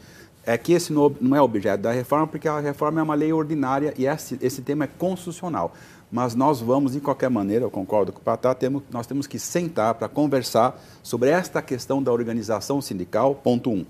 é 0.49 0.57
que 0.57 0.73
esse 0.73 0.91
não 0.91 1.35
é 1.35 1.39
objeto 1.39 1.83
da 1.83 1.91
reforma, 1.91 2.25
porque 2.25 2.47
a 2.47 2.59
reforma 2.59 2.99
é 2.99 3.03
uma 3.03 3.13
lei 3.13 3.31
ordinária 3.31 3.93
e 3.95 4.07
esse, 4.07 4.35
esse 4.41 4.63
tema 4.63 4.85
é 4.85 4.87
constitucional. 4.87 5.75
Mas 6.11 6.33
nós 6.33 6.59
vamos, 6.59 6.93
de 6.93 6.99
qualquer 6.99 7.29
maneira, 7.29 7.65
eu 7.65 7.69
concordo 7.69 8.11
com 8.11 8.17
o 8.17 8.23
Patá, 8.23 8.55
temos, 8.55 8.81
nós 8.89 9.05
temos 9.05 9.27
que 9.27 9.37
sentar 9.37 9.93
para 9.93 10.09
conversar 10.09 10.81
sobre 11.03 11.29
esta 11.29 11.61
questão 11.61 12.01
da 12.01 12.11
organização 12.11 12.81
sindical, 12.81 13.35
ponto 13.35 13.69
um. 13.69 13.85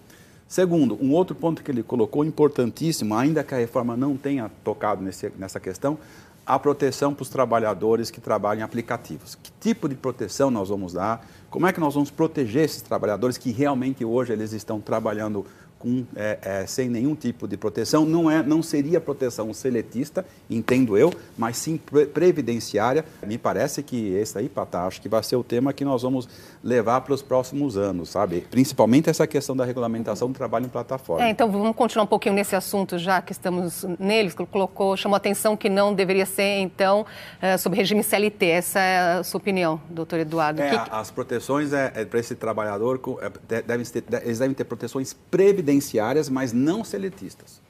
Segundo, 0.50 0.98
um 1.02 1.14
outro 1.14 1.34
ponto 1.34 1.64
que 1.64 1.72
ele 1.72 1.82
colocou, 1.82 2.26
importantíssimo, 2.26 3.16
ainda 3.16 3.42
que 3.42 3.56
a 3.56 3.58
reforma 3.58 3.96
não 3.96 4.18
tenha 4.18 4.52
tocado 4.62 5.02
nesse, 5.02 5.32
nessa 5.38 5.62
questão, 5.62 5.98
a 6.46 6.60
proteção 6.60 7.14
para 7.14 7.24
os 7.24 7.30
trabalhadores 7.30 8.12
que 8.12 8.20
trabalham 8.20 8.60
em 8.60 8.64
aplicativos. 8.64 9.36
Que 9.42 9.52
tipo 9.62 9.88
de 9.88 9.96
proteção 9.96 10.52
nós 10.52 10.68
vamos 10.68 10.92
dar? 10.92 11.26
Como 11.50 11.66
é 11.66 11.72
que 11.72 11.80
nós 11.80 11.94
vamos 11.94 12.12
proteger 12.12 12.66
esses 12.66 12.82
trabalhadores 12.82 13.38
que 13.38 13.50
realmente 13.50 14.04
hoje 14.04 14.34
eles 14.34 14.52
estão 14.52 14.82
trabalhando 14.82 15.46
com, 15.80 16.04
é, 16.16 16.38
é, 16.42 16.66
sem 16.68 16.90
nenhum 16.90 17.16
tipo 17.16 17.48
de 17.48 17.56
proteção. 17.56 18.06
Não, 18.06 18.30
é, 18.30 18.44
não 18.44 18.62
seria 18.62 19.00
proteção 19.00 19.52
seletista, 19.54 20.26
entendo 20.50 20.98
eu, 20.98 21.12
mas 21.38 21.58
sim 21.58 21.78
pre 21.78 22.06
previdenciária. 22.06 23.06
Me 23.26 23.38
parece 23.38 23.82
que 23.82 24.14
esse 24.14 24.38
aí, 24.38 24.50
Patá, 24.50 24.86
acho 24.86 25.02
que 25.02 25.08
vai 25.08 25.24
ser 25.24 25.38
o 25.38 25.44
tema 25.44 25.72
que 25.72 25.86
nós 25.86 26.02
vamos 26.02 26.28
levar 26.62 27.00
para 27.02 27.14
os 27.14 27.22
próximos 27.22 27.78
anos, 27.78 28.10
sabe? 28.10 28.42
Principalmente 28.52 29.10
essa 29.10 29.26
questão 29.26 29.56
da 29.56 29.64
regulamentação 29.64 30.28
do 30.28 30.34
trabalho 30.34 30.66
em 30.66 30.70
plataforma. 30.70 31.26
É, 31.26 31.30
então 31.30 31.50
vamos 31.50 31.76
continuar 31.76 32.04
um 32.04 32.08
pouquinho 32.08 32.36
nesse 32.36 32.56
assunto, 32.56 32.98
já 32.98 33.22
que 33.22 33.32
estamos 33.32 33.86
neles. 33.98 34.36
Colocou, 34.52 34.98
chamou 34.98 35.16
atenção 35.16 35.56
que 35.56 35.70
não 35.70 35.94
deveria 35.94 36.26
ser, 36.26 36.60
então, 36.60 37.06
é, 37.42 37.56
sob 37.58 37.76
regime 37.78 38.04
CLT. 38.04 38.46
Essa 38.46 38.80
é 38.80 39.20
a 39.20 39.24
sua 39.24 39.38
opinião, 39.38 39.80
doutor 39.90 40.20
Eduardo. 40.20 40.62
É, 40.62 40.72
que... 40.72 40.90
As 40.92 41.10
proteções 41.10 41.72
é, 41.72 41.94
é 41.96 42.06
para 42.06 42.20
esse 42.20 42.36
trabalhador, 42.36 43.00
devem 43.66 43.86
ter, 43.86 44.04
eles 44.24 44.40
devem 44.40 44.54
ter 44.54 44.66
proteções 44.66 45.16
previdenciárias 45.32 45.69
previdenciárias, 45.70 46.30
mas 46.30 46.52
não 46.52 46.84
seletistas. 46.84 47.62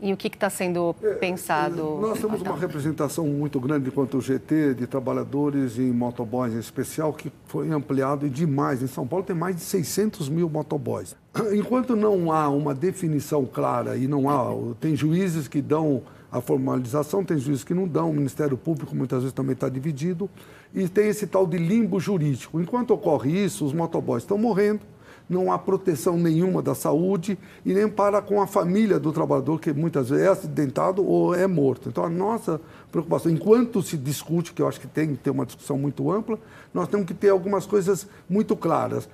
E 0.00 0.12
o 0.12 0.16
que 0.16 0.28
está 0.28 0.50
sendo 0.50 0.94
pensado? 1.18 1.80
É, 1.80 2.00
nós 2.02 2.20
temos 2.20 2.42
uma 2.42 2.56
representação 2.56 3.26
muito 3.26 3.58
grande 3.58 3.88
enquanto 3.88 4.20
GT 4.20 4.74
de 4.74 4.86
trabalhadores 4.86 5.78
em 5.78 5.90
motoboys 5.90 6.52
em 6.52 6.58
especial, 6.58 7.14
que 7.14 7.32
foi 7.46 7.70
ampliado 7.70 8.28
demais. 8.28 8.82
Em 8.82 8.86
São 8.86 9.06
Paulo 9.06 9.24
tem 9.24 9.34
mais 9.34 9.56
de 9.56 9.62
600 9.62 10.28
mil 10.28 10.50
motoboys. 10.50 11.16
Enquanto 11.54 11.96
não 11.96 12.30
há 12.30 12.46
uma 12.50 12.74
definição 12.74 13.46
clara 13.46 13.96
e 13.96 14.06
não 14.06 14.28
há, 14.28 14.54
tem 14.78 14.94
juízes 14.94 15.48
que 15.48 15.62
dão 15.62 16.02
a 16.30 16.42
formalização, 16.42 17.24
tem 17.24 17.38
juízes 17.38 17.64
que 17.64 17.72
não 17.72 17.88
dão, 17.88 18.10
o 18.10 18.12
Ministério 18.12 18.58
Público 18.58 18.94
muitas 18.94 19.20
vezes 19.20 19.32
também 19.32 19.54
está 19.54 19.70
dividido, 19.70 20.28
e 20.74 20.86
tem 20.86 21.08
esse 21.08 21.26
tal 21.26 21.46
de 21.46 21.56
limbo 21.56 21.98
jurídico. 21.98 22.60
Enquanto 22.60 22.90
ocorre 22.90 23.30
isso, 23.30 23.64
os 23.64 23.72
motoboys 23.72 24.24
estão 24.24 24.36
morrendo, 24.36 24.80
não 25.28 25.52
há 25.52 25.58
proteção 25.58 26.16
nenhuma 26.16 26.62
da 26.62 26.74
saúde 26.74 27.38
e 27.64 27.74
nem 27.74 27.88
para 27.88 28.22
com 28.22 28.40
a 28.40 28.46
família 28.46 28.98
do 28.98 29.12
trabalhador, 29.12 29.60
que 29.60 29.72
muitas 29.72 30.08
vezes 30.10 30.24
é 30.24 30.28
acidentado 30.28 31.04
ou 31.04 31.34
é 31.34 31.46
morto. 31.46 31.88
Então, 31.88 32.04
a 32.04 32.08
nossa 32.08 32.60
preocupação, 32.92 33.30
enquanto 33.30 33.82
se 33.82 33.96
discute, 33.96 34.52
que 34.52 34.62
eu 34.62 34.68
acho 34.68 34.80
que 34.80 34.86
tem 34.86 35.08
que 35.08 35.16
ter 35.16 35.30
uma 35.30 35.44
discussão 35.44 35.76
muito 35.76 36.10
ampla, 36.10 36.38
nós 36.72 36.88
temos 36.88 37.06
que 37.06 37.14
ter 37.14 37.30
algumas 37.30 37.66
coisas 37.66 38.06
muito 38.28 38.56
claras. 38.56 39.08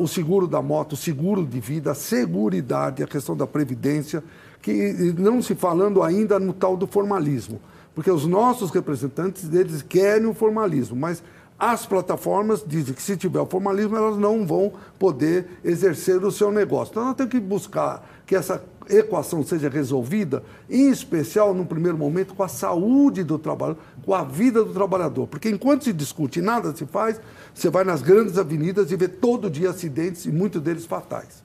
o 0.00 0.06
seguro 0.06 0.46
da 0.46 0.62
moto, 0.62 0.94
o 0.94 0.96
seguro 0.96 1.44
de 1.44 1.60
vida, 1.60 1.90
a 1.90 1.94
seguridade, 1.94 3.02
a 3.02 3.06
questão 3.06 3.36
da 3.36 3.46
previdência, 3.46 4.22
que 4.62 5.14
não 5.18 5.42
se 5.42 5.54
falando 5.54 6.02
ainda 6.02 6.38
no 6.38 6.52
tal 6.52 6.76
do 6.76 6.86
formalismo. 6.86 7.60
Porque 7.94 8.10
os 8.10 8.26
nossos 8.26 8.70
representantes, 8.70 9.52
eles 9.52 9.82
querem 9.82 10.26
o 10.26 10.34
formalismo, 10.34 10.96
mas 10.96 11.22
as 11.58 11.86
plataformas 11.86 12.62
dizem 12.66 12.94
que 12.94 13.02
se 13.02 13.16
tiver 13.16 13.40
o 13.40 13.46
formalismo, 13.46 13.96
elas 13.96 14.18
não 14.18 14.46
vão 14.46 14.72
poder 14.98 15.46
exercer 15.64 16.22
o 16.22 16.30
seu 16.30 16.52
negócio. 16.52 16.92
Então, 16.92 17.04
nós 17.04 17.16
temos 17.16 17.32
que 17.32 17.40
buscar 17.40 18.06
que 18.26 18.36
essa 18.36 18.62
equação 18.88 19.42
seja 19.42 19.68
resolvida, 19.68 20.42
em 20.68 20.90
especial, 20.90 21.54
no 21.54 21.64
primeiro 21.64 21.96
momento, 21.96 22.34
com 22.34 22.42
a 22.42 22.48
saúde 22.48 23.24
do 23.24 23.38
trabalhador, 23.38 23.80
com 24.04 24.14
a 24.14 24.22
vida 24.22 24.62
do 24.62 24.72
trabalhador. 24.72 25.26
Porque 25.26 25.48
enquanto 25.48 25.84
se 25.84 25.92
discute 25.92 26.40
e 26.40 26.42
nada 26.42 26.76
se 26.76 26.84
faz, 26.84 27.20
você 27.54 27.70
vai 27.70 27.84
nas 27.84 28.02
grandes 28.02 28.36
avenidas 28.36 28.90
e 28.90 28.96
vê 28.96 29.08
todo 29.08 29.48
dia 29.48 29.70
acidentes, 29.70 30.26
e 30.26 30.30
muitos 30.30 30.60
deles 30.60 30.84
fatais. 30.84 31.42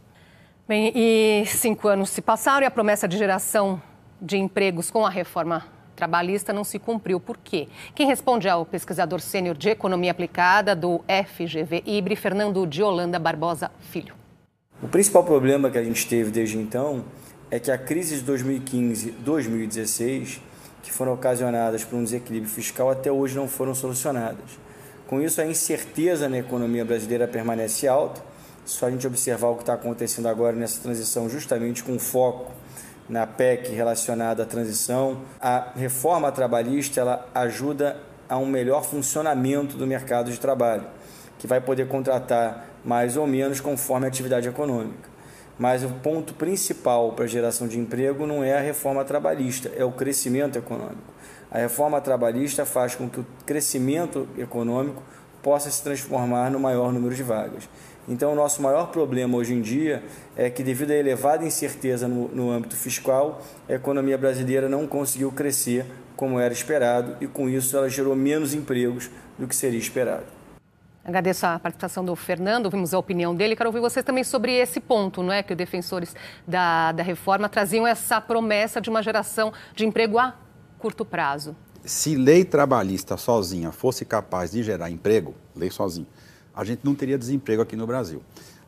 Bem, 0.68 0.92
e 0.96 1.46
cinco 1.48 1.88
anos 1.88 2.10
se 2.10 2.22
passaram 2.22 2.64
e 2.64 2.66
a 2.66 2.72
promessa 2.72 3.08
de 3.08 3.18
geração 3.18 3.82
de 4.22 4.38
empregos 4.38 4.92
com 4.92 5.06
a 5.06 5.10
reforma 5.10 5.66
trabalhista 5.96 6.54
não 6.54 6.64
se 6.64 6.80
cumpriu. 6.80 7.20
Por 7.20 7.38
quê? 7.38 7.68
Quem 7.94 8.08
responde 8.08 8.48
é 8.48 8.56
o 8.56 8.66
pesquisador 8.66 9.20
sênior 9.20 9.58
de 9.58 9.70
economia 9.70 10.12
aplicada 10.12 10.76
do 10.76 11.04
FGV 11.08 11.84
IBRE, 11.86 12.16
Fernando 12.16 12.66
de 12.66 12.82
Holanda 12.82 13.20
Barbosa 13.20 13.70
Filho. 13.80 14.16
O 14.82 14.88
principal 14.88 15.24
problema 15.24 15.70
que 15.70 15.78
a 15.78 15.84
gente 15.84 16.08
teve 16.08 16.32
desde 16.32 16.58
então 16.58 17.04
é 17.52 17.60
que 17.60 17.70
a 17.70 17.78
crise 17.78 18.20
de 18.20 18.32
2015-2016, 18.32 20.40
que 20.82 20.92
foram 20.92 21.14
ocasionadas 21.14 21.84
por 21.84 21.98
um 21.98 22.04
desequilíbrio 22.04 22.52
fiscal, 22.52 22.90
até 22.90 23.12
hoje 23.12 23.36
não 23.36 23.48
foram 23.48 23.76
solucionadas. 23.76 24.60
Com 25.06 25.22
isso, 25.22 25.42
a 25.42 25.46
incerteza 25.46 26.30
na 26.30 26.40
economia 26.40 26.86
brasileira 26.86 27.28
permanece 27.28 27.88
alta. 27.88 28.24
Só 28.66 28.86
a 28.86 28.92
gente 28.92 29.06
observar 29.06 29.50
o 29.50 29.56
que 29.56 29.64
está 29.64 29.74
acontecendo 29.74 30.28
agora 30.28 30.56
nessa 30.56 30.82
transição, 30.82 31.28
justamente 31.28 31.84
com 31.84 32.00
foco 32.00 32.61
na 33.12 33.28
PEC 33.28 33.74
relacionada 33.74 34.44
à 34.44 34.46
transição. 34.46 35.18
A 35.40 35.68
reforma 35.76 36.32
trabalhista 36.32 37.02
ela 37.02 37.28
ajuda 37.36 37.98
a 38.28 38.38
um 38.38 38.46
melhor 38.46 38.86
funcionamento 38.86 39.76
do 39.76 39.86
mercado 39.86 40.32
de 40.32 40.40
trabalho, 40.40 40.86
que 41.38 41.46
vai 41.46 41.60
poder 41.60 41.90
contratar 41.90 42.66
mais 42.86 43.18
ou 43.18 43.28
menos 43.28 43.60
conforme 43.60 44.06
a 44.06 44.08
atividade 44.08 44.48
econômica. 44.48 45.12
Mas 45.60 45.84
o 45.84 45.90
ponto 45.90 46.34
principal 46.34 47.12
para 47.12 47.26
a 47.26 47.28
geração 47.28 47.68
de 47.68 47.78
emprego 47.78 48.26
não 48.26 48.42
é 48.42 48.58
a 48.58 48.62
reforma 48.62 49.04
trabalhista, 49.04 49.70
é 49.76 49.84
o 49.84 49.92
crescimento 49.92 50.58
econômico. 50.58 51.12
A 51.52 51.58
reforma 51.58 52.00
trabalhista 52.00 52.66
faz 52.66 52.96
com 52.96 53.10
que 53.10 53.20
o 53.20 53.26
crescimento 53.46 54.26
econômico 54.38 55.04
possa 55.44 55.70
se 55.70 55.84
transformar 55.84 56.50
no 56.50 56.60
maior 56.60 56.94
número 56.94 57.14
de 57.14 57.24
vagas. 57.24 57.68
Então, 58.08 58.34
o 58.34 58.36
nosso 58.36 58.62
maior 58.62 58.88
problema 58.88 59.38
hoje 59.38 59.54
em 59.54 59.62
dia 59.62 60.04
é 60.36 60.50
que, 60.50 60.64
devido 60.64 60.92
à 60.92 60.96
elevada 60.96 61.46
incerteza 61.46 62.08
no, 62.08 62.28
no 62.30 62.52
âmbito 62.52 62.76
fiscal, 62.76 63.42
a 63.70 63.74
economia 63.74 64.18
brasileira 64.18 64.68
não 64.68 64.88
conseguiu 64.88 65.32
crescer 65.32 65.86
como 66.16 66.40
era 66.40 66.54
esperado 66.54 67.16
e, 67.22 67.28
com 67.28 67.48
isso, 67.48 67.78
ela 67.78 67.90
gerou 67.90 68.16
menos 68.16 68.54
empregos 68.54 69.10
do 69.38 69.48
que 69.48 69.56
seria 69.56 69.80
esperado. 69.80 70.26
Agradeço 71.04 71.48
a 71.48 71.58
participação 71.58 72.06
do 72.06 72.16
Fernando, 72.16 72.66
ouvimos 72.66 72.94
a 72.94 73.00
opinião 73.00 73.36
dele. 73.36 73.56
Quero 73.56 73.70
ouvir 73.70 73.80
vocês 73.80 74.06
também 74.06 74.24
sobre 74.24 74.54
esse 74.54 74.80
ponto, 74.80 75.24
não 75.24 75.34
é? 75.34 75.42
Que 75.42 75.54
os 75.54 75.58
defensores 75.58 76.16
da, 76.48 76.92
da 76.92 77.02
reforma 77.02 77.50
traziam 77.50 77.88
essa 77.88 78.22
promessa 78.22 78.80
de 78.80 78.90
uma 78.90 79.02
geração 79.02 79.52
de 79.76 79.84
emprego 79.84 80.20
a 80.20 80.36
curto 80.78 81.04
prazo. 81.04 81.56
Se 81.84 82.16
lei 82.16 82.46
trabalhista 82.46 83.18
sozinha 83.18 83.72
fosse 83.72 84.06
capaz 84.06 84.52
de 84.52 84.62
gerar 84.62 84.92
emprego, 84.92 85.34
lei 85.56 85.72
sozinha, 85.72 86.08
a 86.56 86.64
gente 86.64 86.82
não 86.84 86.94
teria 86.94 87.18
desemprego 87.18 87.62
aqui 87.62 87.76
no 87.76 87.88
Brasil. 87.88 88.22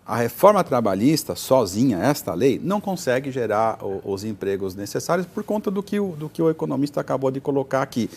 A 0.05 0.17
reforma 0.17 0.61
trabalhista, 0.63 1.33
sozinha, 1.33 1.97
esta 1.97 2.33
lei, 2.33 2.59
não 2.61 2.81
consegue 2.81 3.31
gerar 3.31 3.79
os 4.03 4.25
empregos 4.25 4.75
necessários 4.75 5.25
por 5.25 5.43
conta 5.43 5.71
do 5.71 5.81
que 5.81 5.97
o, 5.97 6.09
do 6.09 6.27
que 6.27 6.41
o 6.41 6.49
economista 6.49 6.99
acabou 6.99 7.31
de 7.31 7.39
colocar 7.39 7.81
aqui. 7.81 8.09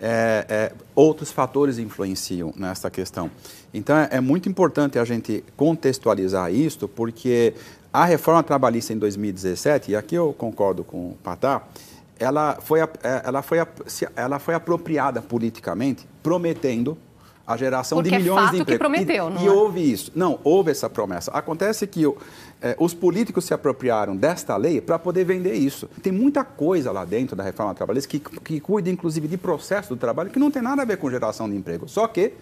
É, 0.00 0.46
é, 0.48 0.72
outros 0.94 1.30
fatores 1.30 1.78
influenciam 1.78 2.52
nessa 2.56 2.90
questão. 2.90 3.30
Então, 3.72 3.96
é, 3.96 4.08
é, 4.12 4.20
muito 4.20 4.48
importante 4.48 4.98
a 4.98 5.04
gente 5.04 5.44
contextualizar 5.56 6.52
isto, 6.52 6.88
porque 6.88 7.54
a 7.92 8.04
reforma 8.04 8.42
trabalhista 8.42 8.92
em 8.92 8.98
2017, 8.98 9.92
e 9.92 9.96
aqui 9.96 10.14
eu 10.16 10.32
concordo 10.36 10.82
com 10.82 11.10
o 11.10 11.16
Patá, 11.22 11.62
ela 12.18 12.58
foi, 12.60 12.80
é, 12.80 12.88
ela 13.24 13.42
foi, 13.42 13.58
ela 14.16 14.38
foi 14.38 14.54
apropriada 14.54 15.22
politicamente, 15.22 16.06
prometendo 16.22 16.98
a 17.48 17.56
geração 17.56 17.96
Porque 17.96 18.10
de 18.10 18.16
é 18.16 18.18
milhões 18.18 18.42
fato 18.42 18.54
de 18.56 18.60
empregos. 18.60 18.74
Que 18.74 18.78
prometeu, 18.78 19.30
e, 19.30 19.32
não 19.32 19.42
e 19.42 19.46
é? 19.46 19.50
houve 19.50 19.90
isso. 19.90 20.12
Não, 20.14 20.38
houve 20.44 20.70
essa 20.70 20.90
promessa. 20.90 21.30
Acontece 21.30 21.86
que 21.86 22.04
é, 22.60 22.76
os 22.78 22.92
políticos 22.92 23.46
se 23.46 23.54
apropriaram 23.54 24.14
desta 24.14 24.54
lei 24.58 24.82
para 24.82 24.98
poder 24.98 25.24
vender 25.24 25.54
isso. 25.54 25.88
Tem 26.02 26.12
muita 26.12 26.44
coisa 26.44 26.92
lá 26.92 27.06
dentro 27.06 27.34
da 27.34 27.42
reforma 27.42 27.74
trabalhista 27.74 28.06
que, 28.10 28.20
que 28.20 28.60
cuida, 28.60 28.90
inclusive, 28.90 29.26
de 29.26 29.38
processo 29.38 29.88
do 29.88 29.96
trabalho 29.96 30.28
que 30.28 30.38
não 30.38 30.50
tem 30.50 30.60
nada 30.60 30.82
a 30.82 30.84
ver 30.84 30.98
com 30.98 31.10
geração 31.10 31.48
de 31.48 31.56
emprego. 31.56 31.88
Só 31.88 32.06
que 32.06 32.34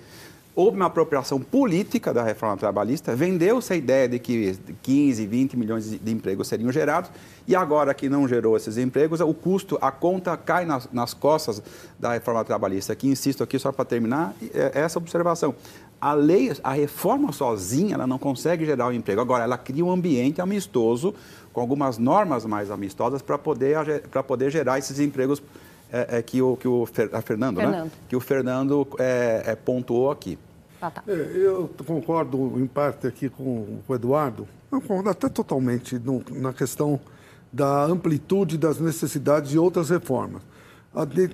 houve 0.56 0.78
uma 0.78 0.86
apropriação 0.86 1.38
política 1.38 2.14
da 2.14 2.22
reforma 2.22 2.56
trabalhista, 2.56 3.14
vendeu-se 3.14 3.70
a 3.74 3.76
ideia 3.76 4.08
de 4.08 4.18
que 4.18 4.58
15, 4.82 5.26
20 5.26 5.54
milhões 5.54 5.90
de 5.90 6.10
empregos 6.10 6.48
seriam 6.48 6.72
gerados, 6.72 7.10
e 7.46 7.54
agora 7.54 7.92
que 7.92 8.08
não 8.08 8.26
gerou 8.26 8.56
esses 8.56 8.78
empregos, 8.78 9.20
o 9.20 9.34
custo, 9.34 9.78
a 9.82 9.92
conta 9.92 10.34
cai 10.34 10.64
nas, 10.64 10.88
nas 10.90 11.12
costas 11.12 11.62
da 11.98 12.14
reforma 12.14 12.42
trabalhista. 12.42 12.94
Aqui, 12.94 13.06
insisto 13.06 13.44
aqui, 13.44 13.58
só 13.58 13.70
para 13.70 13.84
terminar, 13.84 14.34
é 14.54 14.80
essa 14.80 14.98
observação. 14.98 15.54
A 16.00 16.14
lei, 16.14 16.50
a 16.64 16.72
reforma 16.72 17.32
sozinha, 17.32 17.94
ela 17.94 18.06
não 18.06 18.18
consegue 18.18 18.64
gerar 18.64 18.88
o 18.88 18.92
emprego. 18.92 19.20
Agora, 19.20 19.44
ela 19.44 19.58
cria 19.58 19.84
um 19.84 19.92
ambiente 19.92 20.40
amistoso, 20.40 21.14
com 21.52 21.60
algumas 21.60 21.98
normas 21.98 22.46
mais 22.46 22.70
amistosas, 22.70 23.20
para 23.20 23.36
poder, 23.36 24.02
poder 24.26 24.50
gerar 24.50 24.78
esses 24.78 24.98
empregos 24.98 25.42
é, 25.92 26.18
é, 26.18 26.22
que 26.22 26.42
o, 26.42 26.56
que 26.56 26.66
o 26.66 26.84
Fer, 26.86 27.10
Fernando? 27.22 27.56
Fernando. 27.56 27.84
Né? 27.84 27.90
que 28.08 28.16
o 28.16 28.20
Fernando 28.20 28.88
é, 28.98 29.42
é 29.46 29.54
pontuou 29.54 30.10
aqui. 30.10 30.38
Ah, 30.80 30.90
tá. 30.90 31.02
É, 31.06 31.12
eu 31.12 31.70
concordo 31.86 32.60
em 32.60 32.66
parte 32.66 33.06
aqui 33.06 33.28
com 33.28 33.80
o 33.86 33.94
Eduardo, 33.94 34.46
eu 34.70 34.80
concordo 34.80 35.10
até 35.10 35.28
totalmente 35.28 35.98
no, 35.98 36.22
na 36.30 36.52
questão 36.52 37.00
da 37.52 37.84
amplitude 37.84 38.58
das 38.58 38.78
necessidades 38.78 39.50
de 39.50 39.58
outras 39.58 39.90
reformas. 39.90 40.42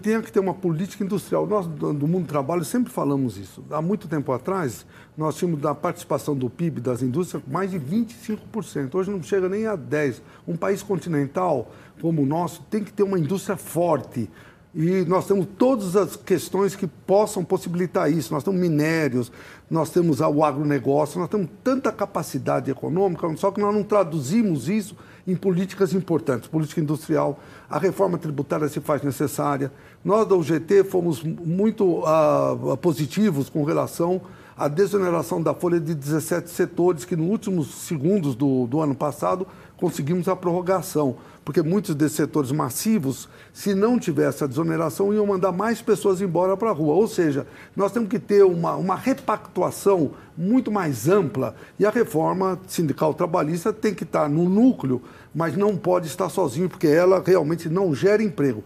Tem 0.02 0.20
que 0.20 0.32
ter 0.32 0.40
uma 0.40 0.54
política 0.54 1.04
industrial. 1.04 1.46
Nós, 1.46 1.68
do 1.68 2.08
mundo 2.08 2.24
do 2.24 2.28
trabalho, 2.28 2.64
sempre 2.64 2.92
falamos 2.92 3.36
isso. 3.36 3.62
Há 3.70 3.80
muito 3.80 4.08
tempo 4.08 4.32
atrás, 4.32 4.84
nós 5.16 5.36
tínhamos 5.36 5.60
da 5.60 5.72
participação 5.72 6.34
do 6.34 6.50
PIB 6.50 6.80
das 6.80 7.00
indústrias 7.00 7.44
mais 7.46 7.70
de 7.70 7.78
25%. 7.78 8.92
Hoje 8.92 9.10
não 9.12 9.22
chega 9.22 9.48
nem 9.48 9.68
a 9.68 9.78
10%. 9.78 10.20
Um 10.48 10.56
país 10.56 10.82
continental 10.82 11.70
como 12.00 12.22
o 12.22 12.26
nosso 12.26 12.62
tem 12.62 12.82
que 12.82 12.92
ter 12.92 13.04
uma 13.04 13.16
indústria 13.16 13.56
forte, 13.56 14.28
e 14.74 15.04
nós 15.04 15.26
temos 15.26 15.46
todas 15.58 15.96
as 15.96 16.16
questões 16.16 16.74
que 16.74 16.86
possam 16.86 17.44
possibilitar 17.44 18.10
isso. 18.10 18.32
Nós 18.32 18.42
temos 18.42 18.58
minérios, 18.58 19.30
nós 19.70 19.90
temos 19.90 20.20
o 20.20 20.42
agronegócio, 20.42 21.20
nós 21.20 21.28
temos 21.28 21.48
tanta 21.62 21.92
capacidade 21.92 22.70
econômica, 22.70 23.28
só 23.36 23.50
que 23.50 23.60
nós 23.60 23.74
não 23.74 23.82
traduzimos 23.82 24.70
isso 24.70 24.96
em 25.26 25.36
políticas 25.36 25.92
importantes. 25.92 26.48
Política 26.48 26.80
industrial, 26.80 27.38
a 27.68 27.78
reforma 27.78 28.16
tributária 28.16 28.66
se 28.68 28.80
faz 28.80 29.02
necessária. 29.02 29.70
Nós 30.02 30.26
da 30.26 30.34
UGT 30.34 30.84
fomos 30.84 31.22
muito 31.22 32.00
uh, 32.00 32.76
positivos 32.78 33.50
com 33.50 33.64
relação 33.64 34.22
à 34.56 34.68
desoneração 34.68 35.42
da 35.42 35.52
folha 35.52 35.78
de 35.78 35.94
17 35.94 36.48
setores, 36.48 37.04
que 37.04 37.14
nos 37.14 37.28
últimos 37.28 37.74
segundos 37.74 38.34
do, 38.34 38.66
do 38.66 38.80
ano 38.80 38.94
passado 38.94 39.46
conseguimos 39.76 40.28
a 40.28 40.36
prorrogação 40.36 41.16
porque 41.44 41.62
muitos 41.62 41.94
desses 41.94 42.16
setores 42.16 42.52
massivos, 42.52 43.28
se 43.52 43.74
não 43.74 43.98
tivesse 43.98 44.44
a 44.44 44.46
desoneração, 44.46 45.12
iam 45.12 45.26
mandar 45.26 45.52
mais 45.52 45.82
pessoas 45.82 46.20
embora 46.20 46.56
para 46.56 46.70
a 46.70 46.72
rua. 46.72 46.94
Ou 46.94 47.08
seja, 47.08 47.46
nós 47.74 47.92
temos 47.92 48.08
que 48.08 48.18
ter 48.18 48.44
uma, 48.44 48.76
uma 48.76 48.94
repactuação 48.94 50.12
muito 50.36 50.70
mais 50.70 51.08
ampla 51.08 51.54
e 51.78 51.84
a 51.84 51.90
reforma 51.90 52.58
sindical 52.66 53.12
trabalhista 53.12 53.72
tem 53.72 53.94
que 53.94 54.04
estar 54.04 54.28
no 54.28 54.48
núcleo, 54.48 55.02
mas 55.34 55.56
não 55.56 55.76
pode 55.76 56.06
estar 56.06 56.28
sozinho, 56.28 56.68
porque 56.68 56.86
ela 56.86 57.22
realmente 57.24 57.68
não 57.68 57.94
gera 57.94 58.22
emprego. 58.22 58.62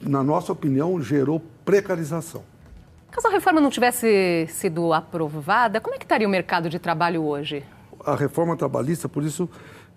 Na 0.00 0.22
nossa 0.22 0.52
opinião, 0.52 1.00
gerou 1.02 1.42
precarização. 1.64 2.42
Caso 3.10 3.26
a 3.26 3.30
reforma 3.30 3.60
não 3.60 3.70
tivesse 3.70 4.46
sido 4.48 4.92
aprovada, 4.92 5.80
como 5.80 5.96
é 5.96 5.98
que 5.98 6.04
estaria 6.04 6.28
o 6.28 6.30
mercado 6.30 6.70
de 6.70 6.78
trabalho 6.78 7.24
hoje? 7.24 7.64
A 8.04 8.14
reforma 8.14 8.56
trabalhista, 8.56 9.08
por 9.08 9.24
isso, 9.24 9.48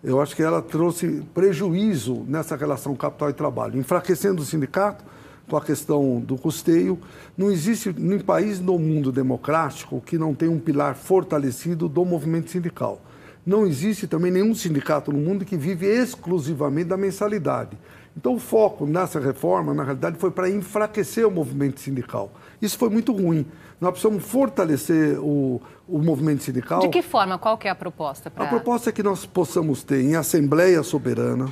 eu 0.04 0.20
acho 0.20 0.36
que 0.36 0.44
ela 0.44 0.62
trouxe 0.62 1.24
prejuízo 1.34 2.26
nessa 2.28 2.58
relação 2.58 2.94
capital 2.94 3.30
e 3.30 3.34
trabalho, 3.34 3.80
enfraquecendo 3.80 4.42
o 4.42 4.46
sindicato 4.46 5.06
com 5.48 5.56
a 5.56 5.62
questão 5.62 6.20
do 6.20 6.38
custeio. 6.38 7.00
Não 7.38 7.50
existe 7.50 7.94
nenhum 7.98 8.20
país 8.20 8.60
no 8.60 8.78
mundo 8.78 9.14
democrático 9.14 10.02
que 10.02 10.18
não 10.18 10.36
tenha 10.36 10.52
um 10.52 10.60
pilar 10.60 10.96
fortalecido 10.96 11.88
do 11.88 12.04
movimento 12.04 12.52
sindical. 12.52 13.02
Não 13.46 13.66
existe 13.66 14.06
também 14.06 14.32
nenhum 14.32 14.54
sindicato 14.54 15.12
no 15.12 15.20
mundo 15.20 15.46
que 15.46 15.56
vive 15.56 15.86
exclusivamente 15.86 16.90
da 16.90 16.98
mensalidade. 16.98 17.78
Então, 18.16 18.36
o 18.36 18.40
foco 18.40 18.86
nessa 18.86 19.20
reforma, 19.20 19.74
na 19.74 19.84
realidade, 19.84 20.18
foi 20.18 20.30
para 20.30 20.50
enfraquecer 20.50 21.28
o 21.28 21.32
movimento 21.32 21.80
sindical. 21.80 22.32
Isso 22.62 22.78
foi 22.78 22.90
muito 22.90 23.12
ruim. 23.12 23.46
Nós 23.82 23.92
precisamos 23.92 24.24
fortalecer 24.24 25.20
o, 25.20 25.62
o 25.88 26.00
movimento 26.00 26.44
sindical. 26.44 26.80
De 26.82 26.90
que 26.90 27.02
forma? 27.02 27.38
Qual 27.38 27.58
que 27.58 27.68
é 27.68 27.72
a 27.72 27.76
proposta? 27.76 28.30
Pra... 28.30 28.46
A 28.46 28.48
proposta 28.48 28.90
é 28.90 28.94
que 28.94 29.02
nós 29.02 29.26
possamos 29.26 29.84
ter 29.84 30.02
em 30.02 30.16
Assembleia 30.16 30.84
Soberana, 30.84 31.52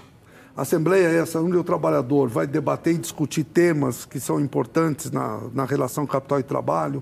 Assembleia 0.55 1.07
é 1.07 1.17
essa 1.17 1.39
onde 1.39 1.55
o 1.55 1.63
trabalhador 1.63 2.27
vai 2.27 2.45
debater 2.45 2.93
e 2.93 2.97
discutir 2.97 3.43
temas 3.43 4.05
que 4.05 4.19
são 4.19 4.39
importantes 4.39 5.09
na, 5.09 5.39
na 5.53 5.63
relação 5.63 6.05
capital 6.05 6.39
e 6.39 6.43
trabalho, 6.43 7.01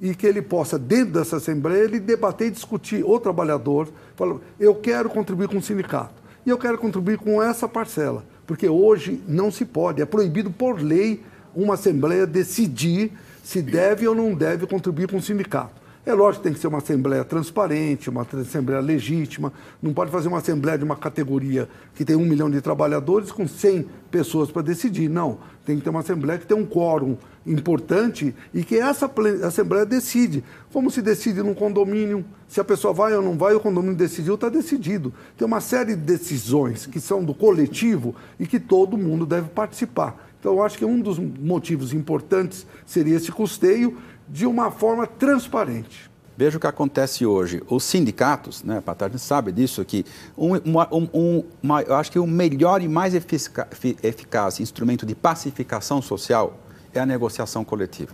e 0.00 0.14
que 0.14 0.26
ele 0.26 0.42
possa, 0.42 0.78
dentro 0.78 1.14
dessa 1.14 1.36
Assembleia, 1.36 1.84
ele 1.84 2.00
debater 2.00 2.48
e 2.48 2.50
discutir 2.50 3.04
o 3.04 3.18
trabalhador, 3.20 3.88
fala, 4.16 4.40
eu 4.58 4.74
quero 4.74 5.08
contribuir 5.08 5.48
com 5.48 5.58
o 5.58 5.62
sindicato, 5.62 6.14
e 6.44 6.50
eu 6.50 6.58
quero 6.58 6.76
contribuir 6.76 7.18
com 7.18 7.40
essa 7.42 7.68
parcela, 7.68 8.24
porque 8.48 8.66
hoje 8.66 9.22
não 9.28 9.50
se 9.50 9.66
pode, 9.66 10.00
é 10.00 10.06
proibido 10.06 10.50
por 10.50 10.80
lei 10.80 11.22
uma 11.54 11.74
Assembleia 11.74 12.26
decidir 12.26 13.12
se 13.44 13.60
deve 13.60 14.08
ou 14.08 14.14
não 14.14 14.32
deve 14.32 14.66
contribuir 14.66 15.06
com 15.06 15.18
o 15.18 15.22
sindicato. 15.22 15.78
É 16.08 16.14
lógico 16.14 16.42
que 16.42 16.48
tem 16.48 16.54
que 16.54 16.58
ser 16.58 16.68
uma 16.68 16.78
assembleia 16.78 17.22
transparente, 17.22 18.08
uma 18.08 18.22
assembleia 18.22 18.80
legítima. 18.80 19.52
Não 19.82 19.92
pode 19.92 20.10
fazer 20.10 20.28
uma 20.28 20.38
assembleia 20.38 20.78
de 20.78 20.82
uma 20.82 20.96
categoria 20.96 21.68
que 21.94 22.02
tem 22.02 22.16
um 22.16 22.24
milhão 22.24 22.50
de 22.50 22.62
trabalhadores 22.62 23.30
com 23.30 23.46
100 23.46 23.84
pessoas 24.10 24.50
para 24.50 24.62
decidir. 24.62 25.10
Não. 25.10 25.38
Tem 25.66 25.76
que 25.76 25.82
ter 25.82 25.90
uma 25.90 26.00
assembleia 26.00 26.38
que 26.38 26.46
tem 26.46 26.56
um 26.56 26.64
quórum 26.64 27.18
importante 27.46 28.34
e 28.54 28.64
que 28.64 28.76
essa 28.76 29.10
assembleia 29.44 29.84
decide. 29.84 30.42
Como 30.72 30.90
se 30.90 31.02
decide 31.02 31.42
num 31.42 31.52
condomínio, 31.52 32.24
se 32.48 32.58
a 32.58 32.64
pessoa 32.64 32.94
vai 32.94 33.14
ou 33.14 33.20
não 33.20 33.36
vai, 33.36 33.54
o 33.54 33.60
condomínio 33.60 33.94
decidiu, 33.94 34.36
está 34.36 34.48
decidido. 34.48 35.12
Tem 35.36 35.46
uma 35.46 35.60
série 35.60 35.94
de 35.94 36.00
decisões 36.00 36.86
que 36.86 37.00
são 37.00 37.22
do 37.22 37.34
coletivo 37.34 38.16
e 38.40 38.46
que 38.46 38.58
todo 38.58 38.96
mundo 38.96 39.26
deve 39.26 39.50
participar. 39.50 40.26
Então, 40.40 40.54
eu 40.54 40.62
acho 40.62 40.78
que 40.78 40.84
um 40.84 41.00
dos 41.00 41.18
motivos 41.18 41.92
importantes 41.92 42.64
seria 42.86 43.16
esse 43.16 43.30
custeio 43.30 43.98
de 44.28 44.46
uma 44.46 44.70
forma 44.70 45.06
transparente. 45.06 46.08
Veja 46.36 46.56
o 46.56 46.60
que 46.60 46.68
acontece 46.68 47.26
hoje. 47.26 47.60
Os 47.68 47.82
sindicatos, 47.82 48.62
né, 48.62 48.80
Patrícia 48.80 49.18
sabe 49.18 49.50
disso, 49.50 49.84
que 49.84 50.06
um, 50.36 50.56
uma, 50.58 50.88
um, 50.94 51.42
uma, 51.60 51.82
eu 51.82 51.96
acho 51.96 52.12
que 52.12 52.18
o 52.18 52.26
melhor 52.28 52.80
e 52.80 52.86
mais 52.86 53.12
eficaz 53.14 54.60
instrumento 54.60 55.04
de 55.04 55.16
pacificação 55.16 56.00
social 56.00 56.56
é 56.94 57.00
a 57.00 57.06
negociação 57.06 57.64
coletiva. 57.64 58.12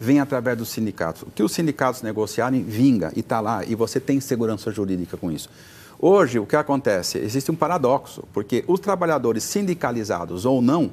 Vem 0.00 0.18
através 0.18 0.58
dos 0.58 0.70
sindicatos. 0.70 1.22
O 1.22 1.26
que 1.26 1.44
os 1.44 1.52
sindicatos 1.52 2.02
negociarem, 2.02 2.64
vinga 2.64 3.12
e 3.14 3.20
está 3.20 3.38
lá, 3.38 3.64
e 3.64 3.76
você 3.76 4.00
tem 4.00 4.20
segurança 4.20 4.72
jurídica 4.72 5.16
com 5.16 5.30
isso. 5.30 5.48
Hoje, 5.96 6.40
o 6.40 6.46
que 6.46 6.56
acontece? 6.56 7.18
Existe 7.18 7.52
um 7.52 7.54
paradoxo, 7.54 8.24
porque 8.32 8.64
os 8.66 8.80
trabalhadores 8.80 9.44
sindicalizados 9.44 10.44
ou 10.44 10.60
não, 10.60 10.90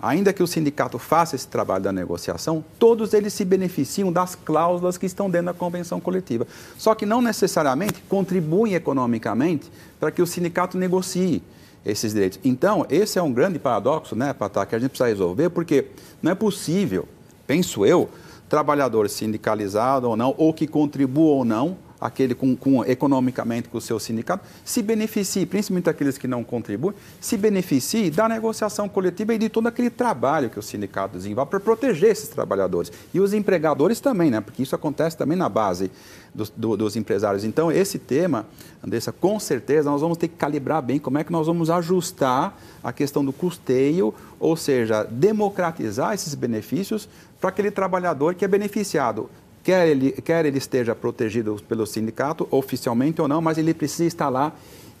ainda 0.00 0.32
que 0.32 0.42
o 0.42 0.46
sindicato 0.46 0.98
faça 0.98 1.36
esse 1.36 1.46
trabalho 1.46 1.84
da 1.84 1.92
negociação, 1.92 2.64
todos 2.78 3.12
eles 3.12 3.32
se 3.32 3.44
beneficiam 3.44 4.12
das 4.12 4.34
cláusulas 4.34 4.96
que 4.96 5.06
estão 5.06 5.28
dentro 5.28 5.46
da 5.46 5.54
convenção 5.54 6.00
coletiva. 6.00 6.46
Só 6.78 6.94
que 6.94 7.04
não 7.04 7.20
necessariamente 7.20 8.02
contribuem 8.08 8.74
economicamente 8.74 9.70
para 9.98 10.10
que 10.10 10.22
o 10.22 10.26
sindicato 10.26 10.78
negocie 10.78 11.42
esses 11.84 12.12
direitos. 12.12 12.38
Então, 12.44 12.86
esse 12.90 13.18
é 13.18 13.22
um 13.22 13.32
grande 13.32 13.58
paradoxo, 13.58 14.14
né, 14.14 14.32
Patá, 14.32 14.66
que 14.66 14.74
a 14.74 14.78
gente 14.78 14.90
precisa 14.90 15.08
resolver, 15.08 15.50
porque 15.50 15.86
não 16.22 16.32
é 16.32 16.34
possível, 16.34 17.06
penso 17.46 17.86
eu, 17.86 18.08
trabalhador 18.48 19.08
sindicalizado 19.08 20.08
ou 20.08 20.16
não, 20.16 20.34
ou 20.36 20.52
que 20.52 20.66
contribua 20.66 21.36
ou 21.36 21.44
não, 21.44 21.76
aquele 22.00 22.34
com, 22.34 22.56
com, 22.56 22.84
economicamente 22.84 23.68
com 23.68 23.78
o 23.78 23.80
seu 23.80 23.98
sindicato, 24.00 24.44
se 24.64 24.82
beneficie, 24.82 25.44
principalmente 25.44 25.90
aqueles 25.90 26.16
que 26.16 26.26
não 26.26 26.42
contribuem, 26.42 26.96
se 27.20 27.36
beneficie 27.36 28.10
da 28.10 28.28
negociação 28.28 28.88
coletiva 28.88 29.34
e 29.34 29.38
de 29.38 29.48
todo 29.48 29.66
aquele 29.66 29.90
trabalho 29.90 30.48
que 30.48 30.58
o 30.58 30.62
sindicato 30.62 31.16
desenvolve 31.16 31.50
para 31.50 31.60
proteger 31.60 32.10
esses 32.10 32.28
trabalhadores. 32.28 32.90
E 33.12 33.20
os 33.20 33.34
empregadores 33.34 34.00
também, 34.00 34.30
né? 34.30 34.40
porque 34.40 34.62
isso 34.62 34.74
acontece 34.74 35.16
também 35.16 35.36
na 35.36 35.48
base 35.48 35.90
dos, 36.34 36.50
do, 36.50 36.76
dos 36.76 36.96
empresários. 36.96 37.44
Então, 37.44 37.70
esse 37.70 37.98
tema, 37.98 38.46
Andressa, 38.84 39.12
com 39.12 39.38
certeza 39.38 39.90
nós 39.90 40.00
vamos 40.00 40.16
ter 40.16 40.28
que 40.28 40.36
calibrar 40.36 40.80
bem 40.80 40.98
como 40.98 41.18
é 41.18 41.24
que 41.24 41.32
nós 41.32 41.46
vamos 41.46 41.68
ajustar 41.68 42.58
a 42.82 42.92
questão 42.92 43.24
do 43.24 43.32
custeio, 43.32 44.14
ou 44.38 44.56
seja, 44.56 45.04
democratizar 45.04 46.14
esses 46.14 46.34
benefícios 46.34 47.08
para 47.40 47.50
aquele 47.50 47.70
trabalhador 47.70 48.34
que 48.34 48.44
é 48.44 48.48
beneficiado 48.48 49.28
quer 49.62 49.88
ele, 49.88 50.12
quer 50.12 50.44
ele 50.44 50.58
esteja 50.58 50.94
protegido 50.94 51.56
pelo 51.68 51.86
sindicato, 51.86 52.46
oficialmente 52.50 53.20
ou 53.20 53.28
não, 53.28 53.40
mas 53.40 53.58
ele 53.58 53.74
precisa 53.74 54.04
estar 54.04 54.28
lá 54.28 54.52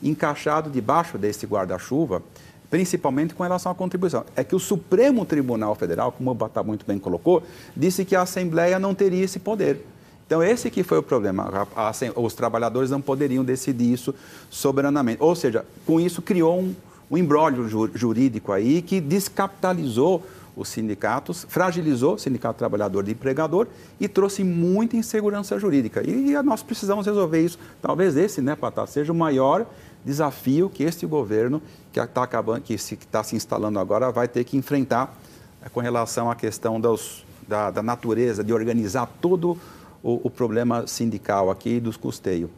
encaixado 0.02 0.70
debaixo 0.70 1.18
desse 1.18 1.46
guarda-chuva, 1.46 2.22
principalmente 2.70 3.34
com 3.34 3.42
relação 3.42 3.72
à 3.72 3.74
contribuição. 3.74 4.24
É 4.36 4.44
que 4.44 4.54
o 4.54 4.58
Supremo 4.58 5.24
Tribunal 5.24 5.74
Federal, 5.74 6.12
como 6.12 6.30
o 6.30 6.34
Batá 6.34 6.62
muito 6.62 6.86
bem 6.86 6.98
colocou, 6.98 7.42
disse 7.76 8.04
que 8.04 8.14
a 8.14 8.22
Assembleia 8.22 8.78
não 8.78 8.94
teria 8.94 9.24
esse 9.24 9.38
poder. 9.38 9.84
Então, 10.26 10.40
esse 10.40 10.70
que 10.70 10.84
foi 10.84 10.98
o 10.98 11.02
problema. 11.02 11.66
Os 12.14 12.34
trabalhadores 12.34 12.88
não 12.88 13.00
poderiam 13.00 13.44
decidir 13.44 13.92
isso 13.92 14.14
soberanamente. 14.48 15.20
Ou 15.20 15.34
seja, 15.34 15.66
com 15.84 15.98
isso 15.98 16.22
criou 16.22 16.60
um, 16.60 16.72
um 17.10 17.18
imbróglio 17.18 17.68
jurídico 17.92 18.52
aí 18.52 18.80
que 18.80 19.00
descapitalizou 19.00 20.24
os 20.60 20.68
sindicatos, 20.68 21.46
fragilizou 21.48 22.14
o 22.14 22.18
sindicato 22.18 22.58
trabalhador 22.58 23.08
e 23.08 23.12
empregador 23.12 23.66
e 23.98 24.06
trouxe 24.06 24.44
muita 24.44 24.96
insegurança 24.96 25.58
jurídica. 25.58 26.02
E 26.06 26.32
nós 26.42 26.62
precisamos 26.62 27.06
resolver 27.06 27.40
isso. 27.40 27.58
Talvez 27.80 28.16
esse, 28.16 28.42
né, 28.42 28.54
Patá, 28.54 28.86
seja 28.86 29.10
o 29.10 29.14
maior 29.14 29.66
desafio 30.04 30.68
que 30.68 30.82
este 30.82 31.06
governo, 31.06 31.62
que 31.92 31.98
está 31.98 32.22
acabando, 32.22 32.62
que 32.62 32.74
está 32.74 33.22
se 33.22 33.36
instalando 33.36 33.78
agora, 33.78 34.10
vai 34.10 34.28
ter 34.28 34.44
que 34.44 34.56
enfrentar 34.56 35.16
é, 35.64 35.68
com 35.68 35.80
relação 35.80 36.30
à 36.30 36.34
questão 36.34 36.80
dos, 36.80 37.24
da, 37.48 37.70
da, 37.70 37.82
natureza, 37.82 38.44
de 38.44 38.52
organizar 38.52 39.06
todo 39.20 39.58
o, 40.02 40.20
o 40.26 40.30
problema 40.30 40.86
sindical 40.86 41.50
aqui 41.50 41.80
dos 41.80 41.96
custeios. 41.96 42.50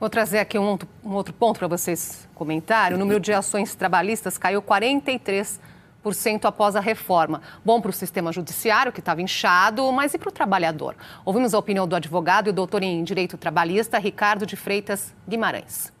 Vou 0.00 0.10
trazer 0.10 0.38
aqui 0.38 0.58
um, 0.58 0.78
um 1.04 1.12
outro 1.12 1.32
ponto 1.32 1.58
para 1.58 1.68
vocês 1.68 2.26
comentarem. 2.34 2.96
O 2.96 2.98
número 2.98 3.20
de 3.20 3.32
ações 3.32 3.74
trabalhistas 3.74 4.36
caiu 4.36 4.60
43% 4.60 5.58
após 6.46 6.76
a 6.76 6.80
reforma. 6.80 7.40
Bom 7.64 7.80
para 7.80 7.90
o 7.90 7.92
sistema 7.92 8.32
judiciário, 8.32 8.92
que 8.92 9.00
estava 9.00 9.22
inchado, 9.22 9.90
mas 9.92 10.14
e 10.14 10.18
para 10.18 10.28
o 10.28 10.32
trabalhador? 10.32 10.96
Ouvimos 11.24 11.54
a 11.54 11.58
opinião 11.58 11.86
do 11.86 11.96
advogado 11.96 12.48
e 12.48 12.52
doutor 12.52 12.82
em 12.82 13.02
Direito 13.04 13.36
Trabalhista, 13.36 13.98
Ricardo 13.98 14.46
de 14.46 14.56
Freitas 14.56 15.14
Guimarães. 15.28 15.92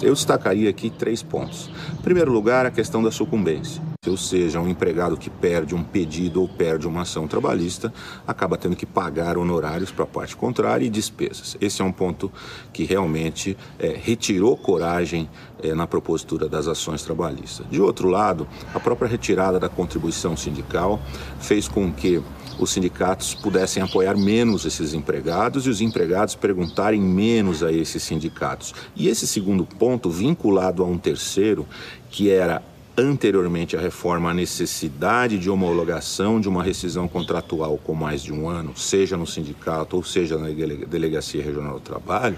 Eu 0.00 0.14
destacaria 0.14 0.70
aqui 0.70 0.90
três 0.90 1.22
pontos. 1.22 1.68
Em 1.92 2.02
primeiro 2.02 2.30
lugar, 2.30 2.64
a 2.64 2.70
questão 2.70 3.02
da 3.02 3.10
sucumbência. 3.10 3.82
Ou 4.06 4.16
seja, 4.16 4.60
um 4.60 4.68
empregado 4.68 5.16
que 5.16 5.28
perde 5.28 5.74
um 5.74 5.82
pedido 5.82 6.40
ou 6.40 6.48
perde 6.48 6.86
uma 6.86 7.02
ação 7.02 7.26
trabalhista 7.26 7.92
acaba 8.24 8.56
tendo 8.56 8.76
que 8.76 8.86
pagar 8.86 9.36
honorários 9.36 9.90
para 9.90 10.04
a 10.04 10.06
parte 10.06 10.36
contrária 10.36 10.86
e 10.86 10.88
despesas. 10.88 11.56
Esse 11.60 11.82
é 11.82 11.84
um 11.84 11.90
ponto 11.90 12.30
que 12.72 12.84
realmente 12.84 13.56
é, 13.76 13.98
retirou 14.00 14.56
coragem 14.56 15.28
é, 15.60 15.74
na 15.74 15.84
propositura 15.84 16.48
das 16.48 16.68
ações 16.68 17.02
trabalhistas. 17.02 17.68
De 17.68 17.80
outro 17.80 18.08
lado, 18.08 18.46
a 18.72 18.78
própria 18.78 19.08
retirada 19.08 19.58
da 19.58 19.68
contribuição 19.68 20.36
sindical 20.36 21.00
fez 21.40 21.66
com 21.66 21.92
que 21.92 22.22
os 22.56 22.70
sindicatos 22.70 23.34
pudessem 23.34 23.82
apoiar 23.82 24.16
menos 24.16 24.64
esses 24.64 24.94
empregados 24.94 25.66
e 25.66 25.70
os 25.70 25.80
empregados 25.80 26.36
perguntarem 26.36 27.00
menos 27.00 27.64
a 27.64 27.72
esses 27.72 28.04
sindicatos. 28.04 28.74
E 28.94 29.08
esse 29.08 29.26
segundo 29.26 29.64
ponto, 29.64 30.08
vinculado 30.08 30.84
a 30.84 30.86
um 30.86 30.98
terceiro, 30.98 31.66
que 32.10 32.30
era 32.30 32.62
anteriormente 32.98 33.76
à 33.76 33.80
reforma 33.80 34.30
a 34.30 34.34
necessidade 34.34 35.38
de 35.38 35.48
homologação 35.48 36.40
de 36.40 36.48
uma 36.48 36.64
rescisão 36.64 37.06
contratual 37.06 37.78
com 37.78 37.94
mais 37.94 38.22
de 38.22 38.32
um 38.32 38.48
ano, 38.48 38.76
seja 38.76 39.16
no 39.16 39.26
sindicato 39.26 39.94
ou 39.96 40.02
seja 40.02 40.36
na 40.36 40.48
Delegacia 40.48 41.42
Regional 41.42 41.74
do 41.74 41.80
Trabalho, 41.80 42.36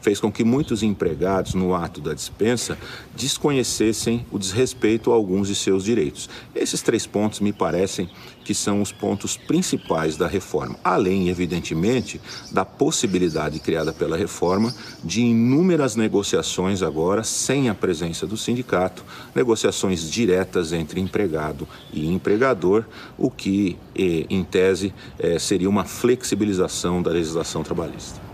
fez 0.00 0.20
com 0.20 0.30
que 0.30 0.44
muitos 0.44 0.84
empregados, 0.84 1.54
no 1.54 1.74
ato 1.74 2.00
da 2.00 2.14
dispensa, 2.14 2.78
desconhecessem 3.16 4.24
o 4.30 4.38
desrespeito 4.38 5.10
a 5.10 5.16
alguns 5.16 5.48
de 5.48 5.56
seus 5.56 5.82
direitos. 5.82 6.30
Esses 6.54 6.80
três 6.80 7.04
pontos 7.06 7.40
me 7.40 7.52
parecem 7.52 8.08
que 8.46 8.54
são 8.54 8.80
os 8.80 8.92
pontos 8.92 9.36
principais 9.36 10.16
da 10.16 10.28
reforma, 10.28 10.78
além, 10.84 11.28
evidentemente, 11.28 12.20
da 12.52 12.64
possibilidade 12.64 13.58
criada 13.58 13.92
pela 13.92 14.16
reforma 14.16 14.72
de 15.02 15.20
inúmeras 15.20 15.96
negociações 15.96 16.80
agora 16.80 17.24
sem 17.24 17.68
a 17.68 17.74
presença 17.74 18.24
do 18.24 18.36
sindicato, 18.36 19.04
negociações 19.34 20.08
diretas 20.08 20.72
entre 20.72 21.00
empregado 21.00 21.66
e 21.92 22.06
empregador, 22.06 22.84
o 23.18 23.28
que, 23.32 23.76
eh, 23.96 24.26
em 24.30 24.44
tese, 24.44 24.94
eh, 25.18 25.40
seria 25.40 25.68
uma 25.68 25.84
flexibilização 25.84 27.02
da 27.02 27.10
legislação 27.10 27.64
trabalhista. 27.64 28.25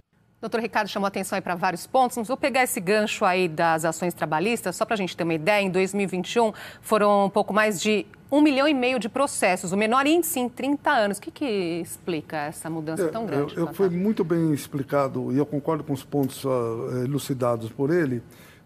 Doutor 0.43 0.61
Ricardo 0.61 0.89
chamou 0.89 1.07
atenção 1.07 1.37
aí 1.37 1.41
para 1.41 1.55
vários 1.55 1.87
pontos. 1.87 2.27
Vou 2.27 2.37
pegar 2.37 2.65
esse 2.65 2.81
gancho 2.81 3.25
aí 3.25 3.47
das 3.47 3.85
ações 3.85 4.13
trabalhistas, 4.13 4.75
só 4.75 4.85
para 4.85 4.95
a 4.95 4.97
gente 4.97 5.17
ter 5.17 5.23
uma 5.23 5.35
ideia. 5.35 5.63
Em 5.63 5.71
2021, 5.71 6.53
foram 6.81 7.27
um 7.27 7.31
pouco 7.31 7.55
mais 7.55 7.81
de 7.81 8.05
um 8.29 8.43
milhão 8.43 8.67
e 8.67 8.75
meio 8.75 8.99
de 8.99 9.09
processos, 9.09 9.71
o 9.71 9.77
menor 9.77 10.05
índice 10.05 10.41
em 10.41 10.49
30 10.49 10.91
anos. 10.91 11.19
O 11.19 11.21
que, 11.21 11.31
que 11.31 11.45
explica 11.81 12.39
essa 12.39 12.69
mudança 12.69 13.05
é, 13.05 13.09
tão 13.09 13.25
grande? 13.25 13.57
Eu, 13.57 13.67
eu 13.69 13.73
foi 13.73 13.89
muito 13.89 14.25
bem 14.25 14.53
explicado, 14.53 15.33
e 15.33 15.39
eu 15.39 15.47
concordo 15.47 15.85
com 15.85 15.93
os 15.93 16.03
pontos 16.03 16.43
uh, 16.43 17.05
elucidados 17.05 17.71
por 17.71 17.93
ele, 17.93 18.21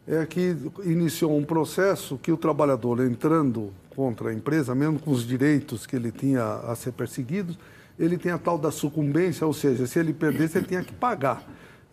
é 0.08 0.24
que 0.24 0.56
iniciou 0.82 1.36
um 1.36 1.44
processo 1.44 2.16
que 2.16 2.32
o 2.32 2.38
trabalhador 2.38 3.00
entrando 3.00 3.70
contra 3.94 4.30
a 4.30 4.32
empresa, 4.32 4.74
mesmo 4.74 4.98
com 4.98 5.10
os 5.10 5.26
direitos 5.26 5.84
que 5.84 5.94
ele 5.94 6.10
tinha 6.10 6.42
a 6.42 6.74
ser 6.74 6.92
perseguido, 6.92 7.54
ele 7.98 8.16
tem 8.16 8.32
a 8.32 8.38
tal 8.38 8.56
da 8.56 8.70
sucumbência, 8.70 9.46
ou 9.46 9.52
seja, 9.52 9.86
se 9.86 9.98
ele 9.98 10.14
perdesse, 10.14 10.56
ele 10.56 10.66
tinha 10.66 10.82
que 10.82 10.94
pagar. 10.94 11.42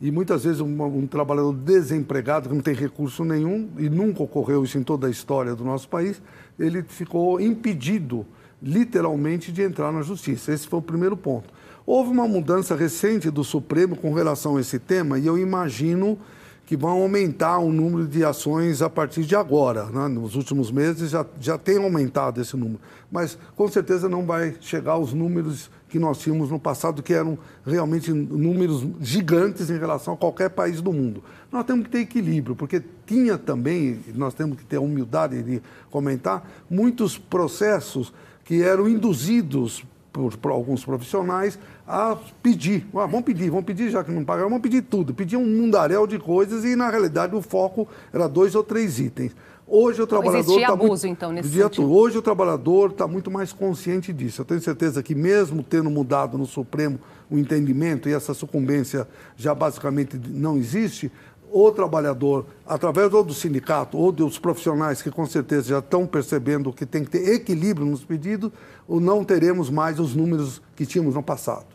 E 0.03 0.11
muitas 0.11 0.43
vezes 0.43 0.59
um, 0.59 0.83
um, 0.83 1.07
trabalhador 1.07 1.53
desempregado, 1.53 2.49
que 2.49 2.55
não 2.55 2.61
tem 2.61 2.73
recurso 2.73 3.23
nenhum, 3.23 3.69
e 3.77 3.89
nunca 3.89 4.21
ocorreu 4.21 4.61
isso 4.61 4.77
em 4.77 4.83
toda 4.83 5.07
a 5.07 5.09
história 5.09 5.55
do 5.55 5.63
nosso 5.63 5.87
país, 5.87 6.21
ele 6.59 6.83
ficou 6.83 7.39
impedido, 7.39 8.25
literalmente, 8.61 9.49
de 9.49 9.61
entrar 9.61 9.93
na 9.93 10.01
justiça. 10.01 10.51
Esse 10.51 10.67
foi 10.67 10.79
o 10.79 10.81
primeiro 10.81 11.15
ponto. 11.15 11.53
Houve 11.85 12.11
uma 12.11 12.27
mudança 12.27 12.75
recente 12.75 13.31
do 13.31 13.45
Supremo 13.45 13.95
com 13.95 14.13
relação 14.13 14.57
a 14.57 14.59
esse 14.59 14.77
tema, 14.77 15.17
e 15.17 15.25
eu 15.25 15.37
imagino 15.37 16.19
que 16.65 16.77
vão 16.77 17.01
aumentar 17.01 17.59
o 17.59 17.71
número 17.71 18.07
de 18.07 18.23
ações 18.23 18.81
a 18.81 18.89
partir 18.89 19.23
de 19.23 19.35
agora. 19.35 19.85
Né? 19.85 20.07
Nos 20.07 20.35
últimos 20.35 20.71
meses 20.71 21.11
já, 21.11 21.25
já 21.39 21.57
tem 21.57 21.77
aumentado 21.77 22.41
esse 22.41 22.55
número, 22.55 22.79
mas 23.11 23.37
com 23.55 23.67
certeza 23.67 24.07
não 24.07 24.25
vai 24.25 24.55
chegar 24.61 24.93
aos 24.93 25.13
números 25.13 25.69
que 25.89 25.99
nós 25.99 26.17
tínhamos 26.17 26.49
no 26.49 26.59
passado, 26.59 27.03
que 27.03 27.13
eram 27.13 27.37
realmente 27.65 28.11
números 28.11 28.83
gigantes 28.99 29.69
em 29.69 29.77
relação 29.77 30.15
a 30.15 30.17
qualquer 30.17 30.49
país 30.49 30.81
do 30.81 30.91
mundo. 30.91 31.23
Nós 31.51 31.65
temos 31.65 31.85
que 31.85 31.91
ter 31.91 31.99
equilíbrio, 31.99 32.55
porque 32.55 32.81
tinha 33.05 33.37
também, 33.37 33.99
nós 34.15 34.33
temos 34.33 34.57
que 34.57 34.65
ter 34.65 34.77
a 34.77 34.81
humildade 34.81 35.43
de 35.43 35.61
comentar, 35.91 36.49
muitos 36.67 37.17
processos 37.17 38.11
que 38.43 38.63
eram 38.63 38.89
induzidos 38.89 39.85
por, 40.13 40.37
por, 40.37 40.51
alguns 40.51 40.85
profissionais 40.85 41.57
a 41.87 42.15
pedir. 42.41 42.85
Ah, 42.93 43.07
vamos 43.07 43.23
pedir, 43.23 43.49
vamos 43.49 43.65
pedir, 43.65 43.89
já 43.89 44.03
que 44.03 44.11
não 44.11 44.23
pagaram, 44.23 44.47
vamos 44.47 44.61
pedir 44.61 44.83
tudo. 44.83 45.13
Pediam 45.13 45.41
um 45.41 45.57
mundaréu 45.57 46.05
de 46.05 46.19
coisas 46.19 46.63
e, 46.63 46.75
na 46.75 46.89
realidade, 46.89 47.35
o 47.35 47.41
foco 47.41 47.87
era 48.13 48.29
dois 48.29 48.53
ou 48.53 48.63
três 48.63 48.99
itens. 48.99 49.35
Hoje 49.65 50.01
o 50.01 50.07
trabalhador 50.07 50.59
está 50.59 50.73
abuso, 50.73 51.07
muito... 51.07 51.07
então, 51.07 51.31
nesse 51.31 51.49
sentido. 51.49 51.91
Hoje 51.91 52.17
o 52.17 52.21
trabalhador 52.21 52.91
está 52.91 53.07
muito 53.07 53.31
mais 53.31 53.51
consciente 53.51 54.11
disso. 54.13 54.41
Eu 54.41 54.45
tenho 54.45 54.61
certeza 54.61 55.01
que 55.01 55.15
mesmo 55.15 55.63
tendo 55.63 55.89
mudado 55.89 56.37
no 56.37 56.45
Supremo 56.45 56.99
o 57.31 57.37
entendimento 57.39 58.07
e 58.07 58.13
essa 58.13 58.33
sucumbência 58.33 59.07
já 59.35 59.55
basicamente 59.55 60.19
não 60.29 60.57
existe, 60.57 61.11
o 61.53 61.71
trabalhador, 61.71 62.47
através 62.65 63.13
ou 63.13 63.23
do 63.23 63.33
sindicato 63.33 63.95
ou 63.95 64.11
dos 64.11 64.39
profissionais 64.39 65.01
que 65.01 65.11
com 65.11 65.25
certeza 65.27 65.69
já 65.69 65.79
estão 65.79 66.07
percebendo 66.07 66.73
que 66.73 66.85
tem 66.85 67.03
que 67.03 67.11
ter 67.11 67.35
equilíbrio 67.35 67.85
nos 67.85 68.03
pedidos, 68.03 68.51
ou 68.87 68.99
não 68.99 69.23
teremos 69.23 69.69
mais 69.69 69.99
os 69.99 70.15
números 70.15 70.61
que 70.75 70.85
tínhamos 70.85 71.13
no 71.13 71.21
passado. 71.21 71.65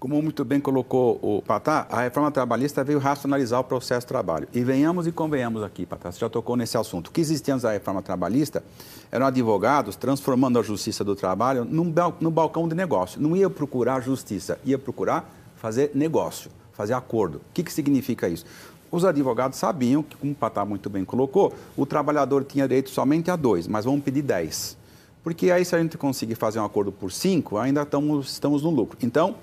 Como 0.00 0.20
muito 0.22 0.46
bem 0.46 0.58
colocou 0.58 1.18
o 1.20 1.42
Patá, 1.42 1.86
a 1.90 2.00
reforma 2.00 2.30
trabalhista 2.30 2.82
veio 2.82 2.98
racionalizar 2.98 3.60
o 3.60 3.64
processo 3.64 4.00
de 4.00 4.06
trabalho. 4.06 4.48
E 4.50 4.64
venhamos 4.64 5.06
e 5.06 5.12
convenhamos 5.12 5.62
aqui, 5.62 5.84
Patá, 5.84 6.10
você 6.10 6.18
já 6.18 6.28
tocou 6.28 6.56
nesse 6.56 6.78
assunto. 6.78 7.08
O 7.08 7.10
que 7.10 7.20
existia 7.20 7.52
antes 7.52 7.64
da 7.64 7.72
reforma 7.72 8.00
trabalhista 8.00 8.64
eram 9.12 9.26
advogados 9.26 9.96
transformando 9.96 10.58
a 10.58 10.62
justiça 10.62 11.04
do 11.04 11.14
trabalho 11.14 11.66
num, 11.66 11.92
no 12.18 12.30
balcão 12.30 12.66
de 12.66 12.74
negócio. 12.74 13.20
Não 13.20 13.36
ia 13.36 13.50
procurar 13.50 14.00
justiça, 14.00 14.58
ia 14.64 14.78
procurar 14.78 15.30
fazer 15.56 15.90
negócio, 15.94 16.50
fazer 16.72 16.94
acordo. 16.94 17.36
O 17.36 17.52
que, 17.52 17.62
que 17.62 17.72
significa 17.72 18.26
isso? 18.26 18.46
Os 18.90 19.04
advogados 19.04 19.58
sabiam 19.58 20.02
que, 20.02 20.16
como 20.16 20.32
o 20.32 20.34
Patá 20.34 20.64
muito 20.64 20.90
bem 20.90 21.04
colocou, 21.04 21.52
o 21.76 21.86
trabalhador 21.86 22.44
tinha 22.44 22.66
direito 22.66 22.90
somente 22.90 23.30
a 23.30 23.36
dois, 23.36 23.68
mas 23.68 23.84
vamos 23.84 24.02
pedir 24.02 24.22
dez. 24.22 24.76
Porque 25.22 25.50
aí, 25.50 25.64
se 25.64 25.76
a 25.76 25.78
gente 25.80 25.96
conseguir 25.96 26.34
fazer 26.34 26.58
um 26.58 26.64
acordo 26.64 26.90
por 26.90 27.12
cinco, 27.12 27.58
ainda 27.58 27.82
estamos, 27.82 28.32
estamos 28.32 28.62
no 28.62 28.70
lucro. 28.70 28.98
Então, 29.02 29.36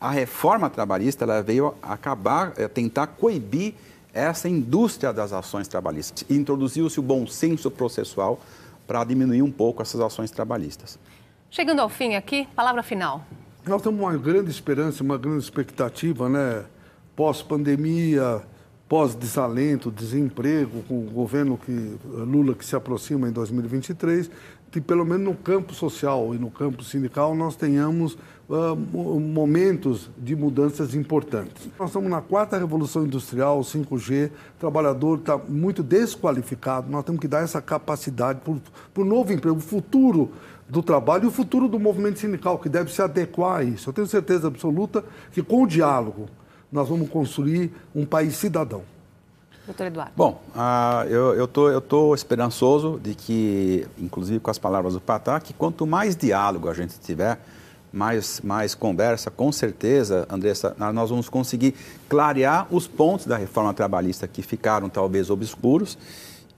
a 0.00 0.10
reforma 0.10 0.68
trabalhista 0.68 1.24
ela 1.24 1.42
veio 1.42 1.74
acabar, 1.82 2.52
é, 2.56 2.68
tentar 2.68 3.06
coibir 3.06 3.74
essa 4.12 4.48
indústria 4.48 5.12
das 5.12 5.32
ações 5.32 5.66
trabalhistas. 5.66 6.24
Introduziu-se 6.30 7.00
o 7.00 7.02
bom 7.02 7.26
senso 7.26 7.70
processual 7.70 8.40
para 8.86 9.02
diminuir 9.04 9.42
um 9.42 9.50
pouco 9.50 9.80
essas 9.80 10.00
ações 10.00 10.30
trabalhistas. 10.30 10.98
Chegando 11.50 11.80
ao 11.80 11.88
fim 11.88 12.14
aqui, 12.14 12.46
palavra 12.54 12.82
final. 12.82 13.24
Nós 13.66 13.80
temos 13.80 14.00
uma 14.00 14.16
grande 14.16 14.50
esperança, 14.50 15.02
uma 15.02 15.16
grande 15.16 15.44
expectativa, 15.44 16.28
né? 16.28 16.64
Pós-pandemia, 17.14 18.42
pós-desalento, 18.92 19.90
desemprego, 19.90 20.82
com 20.82 20.98
o 20.98 21.10
governo 21.10 21.56
que 21.56 21.96
Lula 22.04 22.54
que 22.54 22.62
se 22.62 22.76
aproxima 22.76 23.26
em 23.26 23.32
2023, 23.32 24.30
que 24.70 24.82
pelo 24.82 25.02
menos 25.02 25.24
no 25.24 25.34
campo 25.34 25.72
social 25.72 26.34
e 26.34 26.38
no 26.38 26.50
campo 26.50 26.84
sindical 26.84 27.34
nós 27.34 27.56
tenhamos 27.56 28.18
uh, 28.50 28.76
momentos 29.18 30.10
de 30.18 30.36
mudanças 30.36 30.94
importantes. 30.94 31.70
Nós 31.78 31.88
estamos 31.88 32.10
na 32.10 32.20
quarta 32.20 32.58
revolução 32.58 33.06
industrial, 33.06 33.60
5G, 33.60 34.28
o 34.28 34.60
trabalhador 34.60 35.20
está 35.20 35.38
muito 35.38 35.82
desqualificado, 35.82 36.90
nós 36.90 37.02
temos 37.02 37.18
que 37.18 37.28
dar 37.28 37.42
essa 37.42 37.62
capacidade 37.62 38.42
para 38.42 39.02
o 39.02 39.06
novo 39.06 39.32
emprego, 39.32 39.56
o 39.56 39.60
futuro 39.60 40.32
do 40.68 40.82
trabalho 40.82 41.24
e 41.24 41.28
o 41.28 41.30
futuro 41.30 41.66
do 41.66 41.80
movimento 41.80 42.18
sindical, 42.18 42.58
que 42.58 42.68
deve 42.68 42.92
se 42.92 43.00
adequar 43.00 43.60
a 43.60 43.64
isso. 43.64 43.88
Eu 43.88 43.94
tenho 43.94 44.06
certeza 44.06 44.48
absoluta 44.48 45.02
que 45.32 45.42
com 45.42 45.62
o 45.62 45.66
diálogo 45.66 46.28
nós 46.72 46.88
vamos 46.88 47.10
construir 47.10 47.70
um 47.94 48.06
país 48.06 48.34
cidadão. 48.34 48.82
Doutor 49.66 49.86
Eduardo. 49.86 50.12
Bom, 50.16 50.42
uh, 50.56 51.06
eu 51.08 51.44
estou 51.44 51.70
eu 51.70 51.80
tô 51.80 52.14
esperançoso 52.14 52.98
de 53.00 53.14
que, 53.14 53.86
inclusive 53.96 54.40
com 54.40 54.50
as 54.50 54.58
palavras 54.58 54.94
do 54.94 55.00
Patá, 55.00 55.38
que 55.38 55.52
quanto 55.52 55.86
mais 55.86 56.16
diálogo 56.16 56.68
a 56.68 56.74
gente 56.74 56.98
tiver, 56.98 57.38
mais, 57.92 58.40
mais 58.40 58.74
conversa, 58.74 59.30
com 59.30 59.52
certeza, 59.52 60.26
Andressa, 60.28 60.74
nós 60.92 61.10
vamos 61.10 61.28
conseguir 61.28 61.74
clarear 62.08 62.66
os 62.70 62.88
pontos 62.88 63.26
da 63.26 63.36
reforma 63.36 63.72
trabalhista 63.74 64.26
que 64.26 64.42
ficaram 64.42 64.88
talvez 64.88 65.30
obscuros 65.30 65.96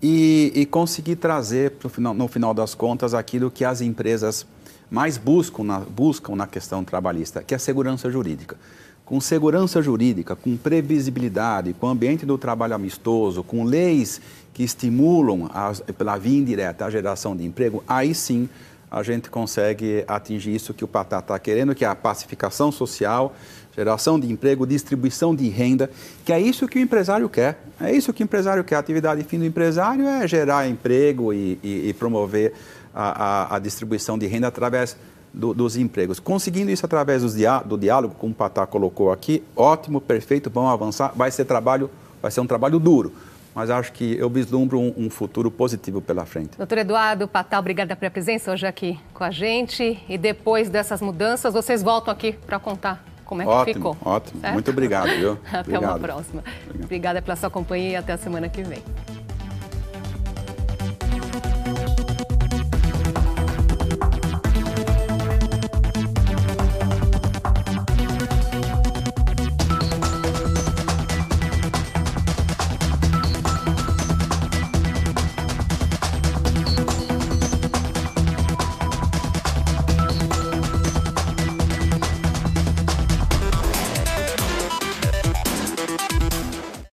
e, 0.01 0.53
e 0.55 0.65
conseguir 0.65 1.17
trazer, 1.17 1.75
final, 1.91 2.15
no 2.15 2.29
final 2.29 2.55
das 2.55 2.75
contas, 2.75 3.13
aquilo 3.13 3.51
que 3.51 3.65
as 3.65 3.81
empresas 3.81 4.47
mais 4.91 5.19
buscam 5.19 5.65
na, 5.65 5.81
buscam 5.81 6.37
na 6.37 6.47
questão 6.47 6.85
trabalhista, 6.85 7.43
que 7.43 7.53
é 7.53 7.57
a 7.57 7.61
segurança 7.61 8.11
jurídica. 8.11 8.57
Com 9.05 9.21
segurança 9.21 9.83
jurídica, 9.83 10.35
com 10.35 10.57
previsibilidade, 10.57 11.75
com 11.75 11.89
ambiente 11.89 12.25
do 12.25 12.39
trabalho 12.39 12.75
amistoso, 12.75 13.43
com 13.43 13.63
leis 13.63 14.21
que 14.55 14.63
estimulam, 14.63 15.51
a, 15.53 15.73
pela 15.93 16.17
via 16.17 16.39
indireta, 16.39 16.87
a 16.87 16.91
geração 16.91 17.37
de 17.37 17.45
emprego, 17.45 17.85
aí 17.87 18.15
sim 18.15 18.49
a 18.91 19.03
gente 19.03 19.29
consegue 19.29 20.05
atingir 20.07 20.55
isso 20.55 20.73
que 20.73 20.85
o 20.85 20.89
Patá 20.89 21.19
está 21.19 21.37
querendo, 21.37 21.75
que 21.75 21.85
é 21.85 21.89
a 21.89 21.97
pacificação 21.97 22.71
social, 22.71 23.35
geração 23.75 24.21
de 24.21 24.31
emprego, 24.31 24.65
distribuição 24.65 25.35
de 25.35 25.49
renda, 25.49 25.91
que 26.25 26.33
é 26.33 26.41
isso 26.41 26.69
que 26.69 26.79
o 26.79 26.81
empresário 26.81 27.29
quer. 27.29 27.59
É 27.81 27.91
isso 27.91 28.13
que 28.13 28.23
o 28.23 28.25
empresário 28.25 28.63
quer. 28.63 28.77
A 28.77 28.79
atividade 28.79 29.25
fim 29.25 29.41
do 29.41 29.45
empresário 29.45 30.07
é 30.07 30.29
gerar 30.29 30.69
emprego 30.69 31.33
e, 31.33 31.59
e, 31.61 31.89
e 31.89 31.93
promover 31.93 32.53
a, 32.95 33.25
a, 33.25 33.57
a, 33.57 33.59
distribuição 33.59 34.17
de 34.17 34.29
renda 34.29 34.47
através 34.47 34.97
do, 35.35 35.53
dos 35.53 35.77
empregos. 35.77 36.21
Conseguindo 36.21 36.71
isso 36.71 36.87
através 36.87 37.23
do, 37.23 37.29
do 37.67 37.77
diálogo, 37.77 38.15
como 38.19 38.33
o 38.33 38.37
Patá 38.37 38.67
colocou 38.67 39.13
aqui, 39.13 39.43
ótimo, 39.57 40.01
perfeito, 40.01 40.49
vamos 40.49 40.73
avançar. 40.73 41.13
Vai 41.15 41.31
ser 41.31 41.45
trabalho, 41.45 41.91
vai 42.23 42.31
ser 42.31 42.41
um 42.41 42.47
trabalho 42.47 42.79
duro 42.79 43.13
mas 43.55 43.71
acho 43.71 43.93
que 43.93 44.17
eu 44.19 44.29
vislumbro 44.29 44.81
um, 44.81 44.93
um, 44.97 45.09
futuro 45.09 45.51
positivo 45.51 46.01
pela 46.01 46.27
frente. 46.27 46.59
Doutor 46.59 46.79
Eduardo 46.79 47.29
Patal, 47.29 47.61
obrigada 47.61 47.95
pela 47.95 48.11
presença 48.11 48.51
hoje 48.51 48.67
aqui 48.67 48.99
com 49.15 49.23
a 49.23 49.31
gente. 49.31 50.03
E 50.09 50.19
depois 50.19 50.69
dessas 50.69 51.01
mudanças, 51.01 51.55
vocês 51.55 51.83
voltam 51.83 52.13
aqui 52.13 52.33
para 52.33 52.59
contar 52.59 53.05
como 53.25 53.43
é 53.43 53.47
ótimo, 53.47 53.65
que 53.65 53.73
ficou. 53.75 53.91
Ótimo, 54.05 54.41
ótimo. 54.41 54.53
Muito 54.53 54.71
obrigado, 54.71 55.09
viu? 55.11 55.39
até 55.47 55.61
obrigado. 55.61 55.85
uma 55.85 55.99
próxima. 55.99 56.45
Obrigado. 56.65 56.85
Obrigada 56.85 57.23
pela 57.23 57.37
sua 57.37 57.51
companhia 57.51 57.91
e 57.91 57.97
até 57.97 58.13
a 58.13 58.19
semana 58.19 58.49
que 58.49 58.63
vem. 58.63 58.83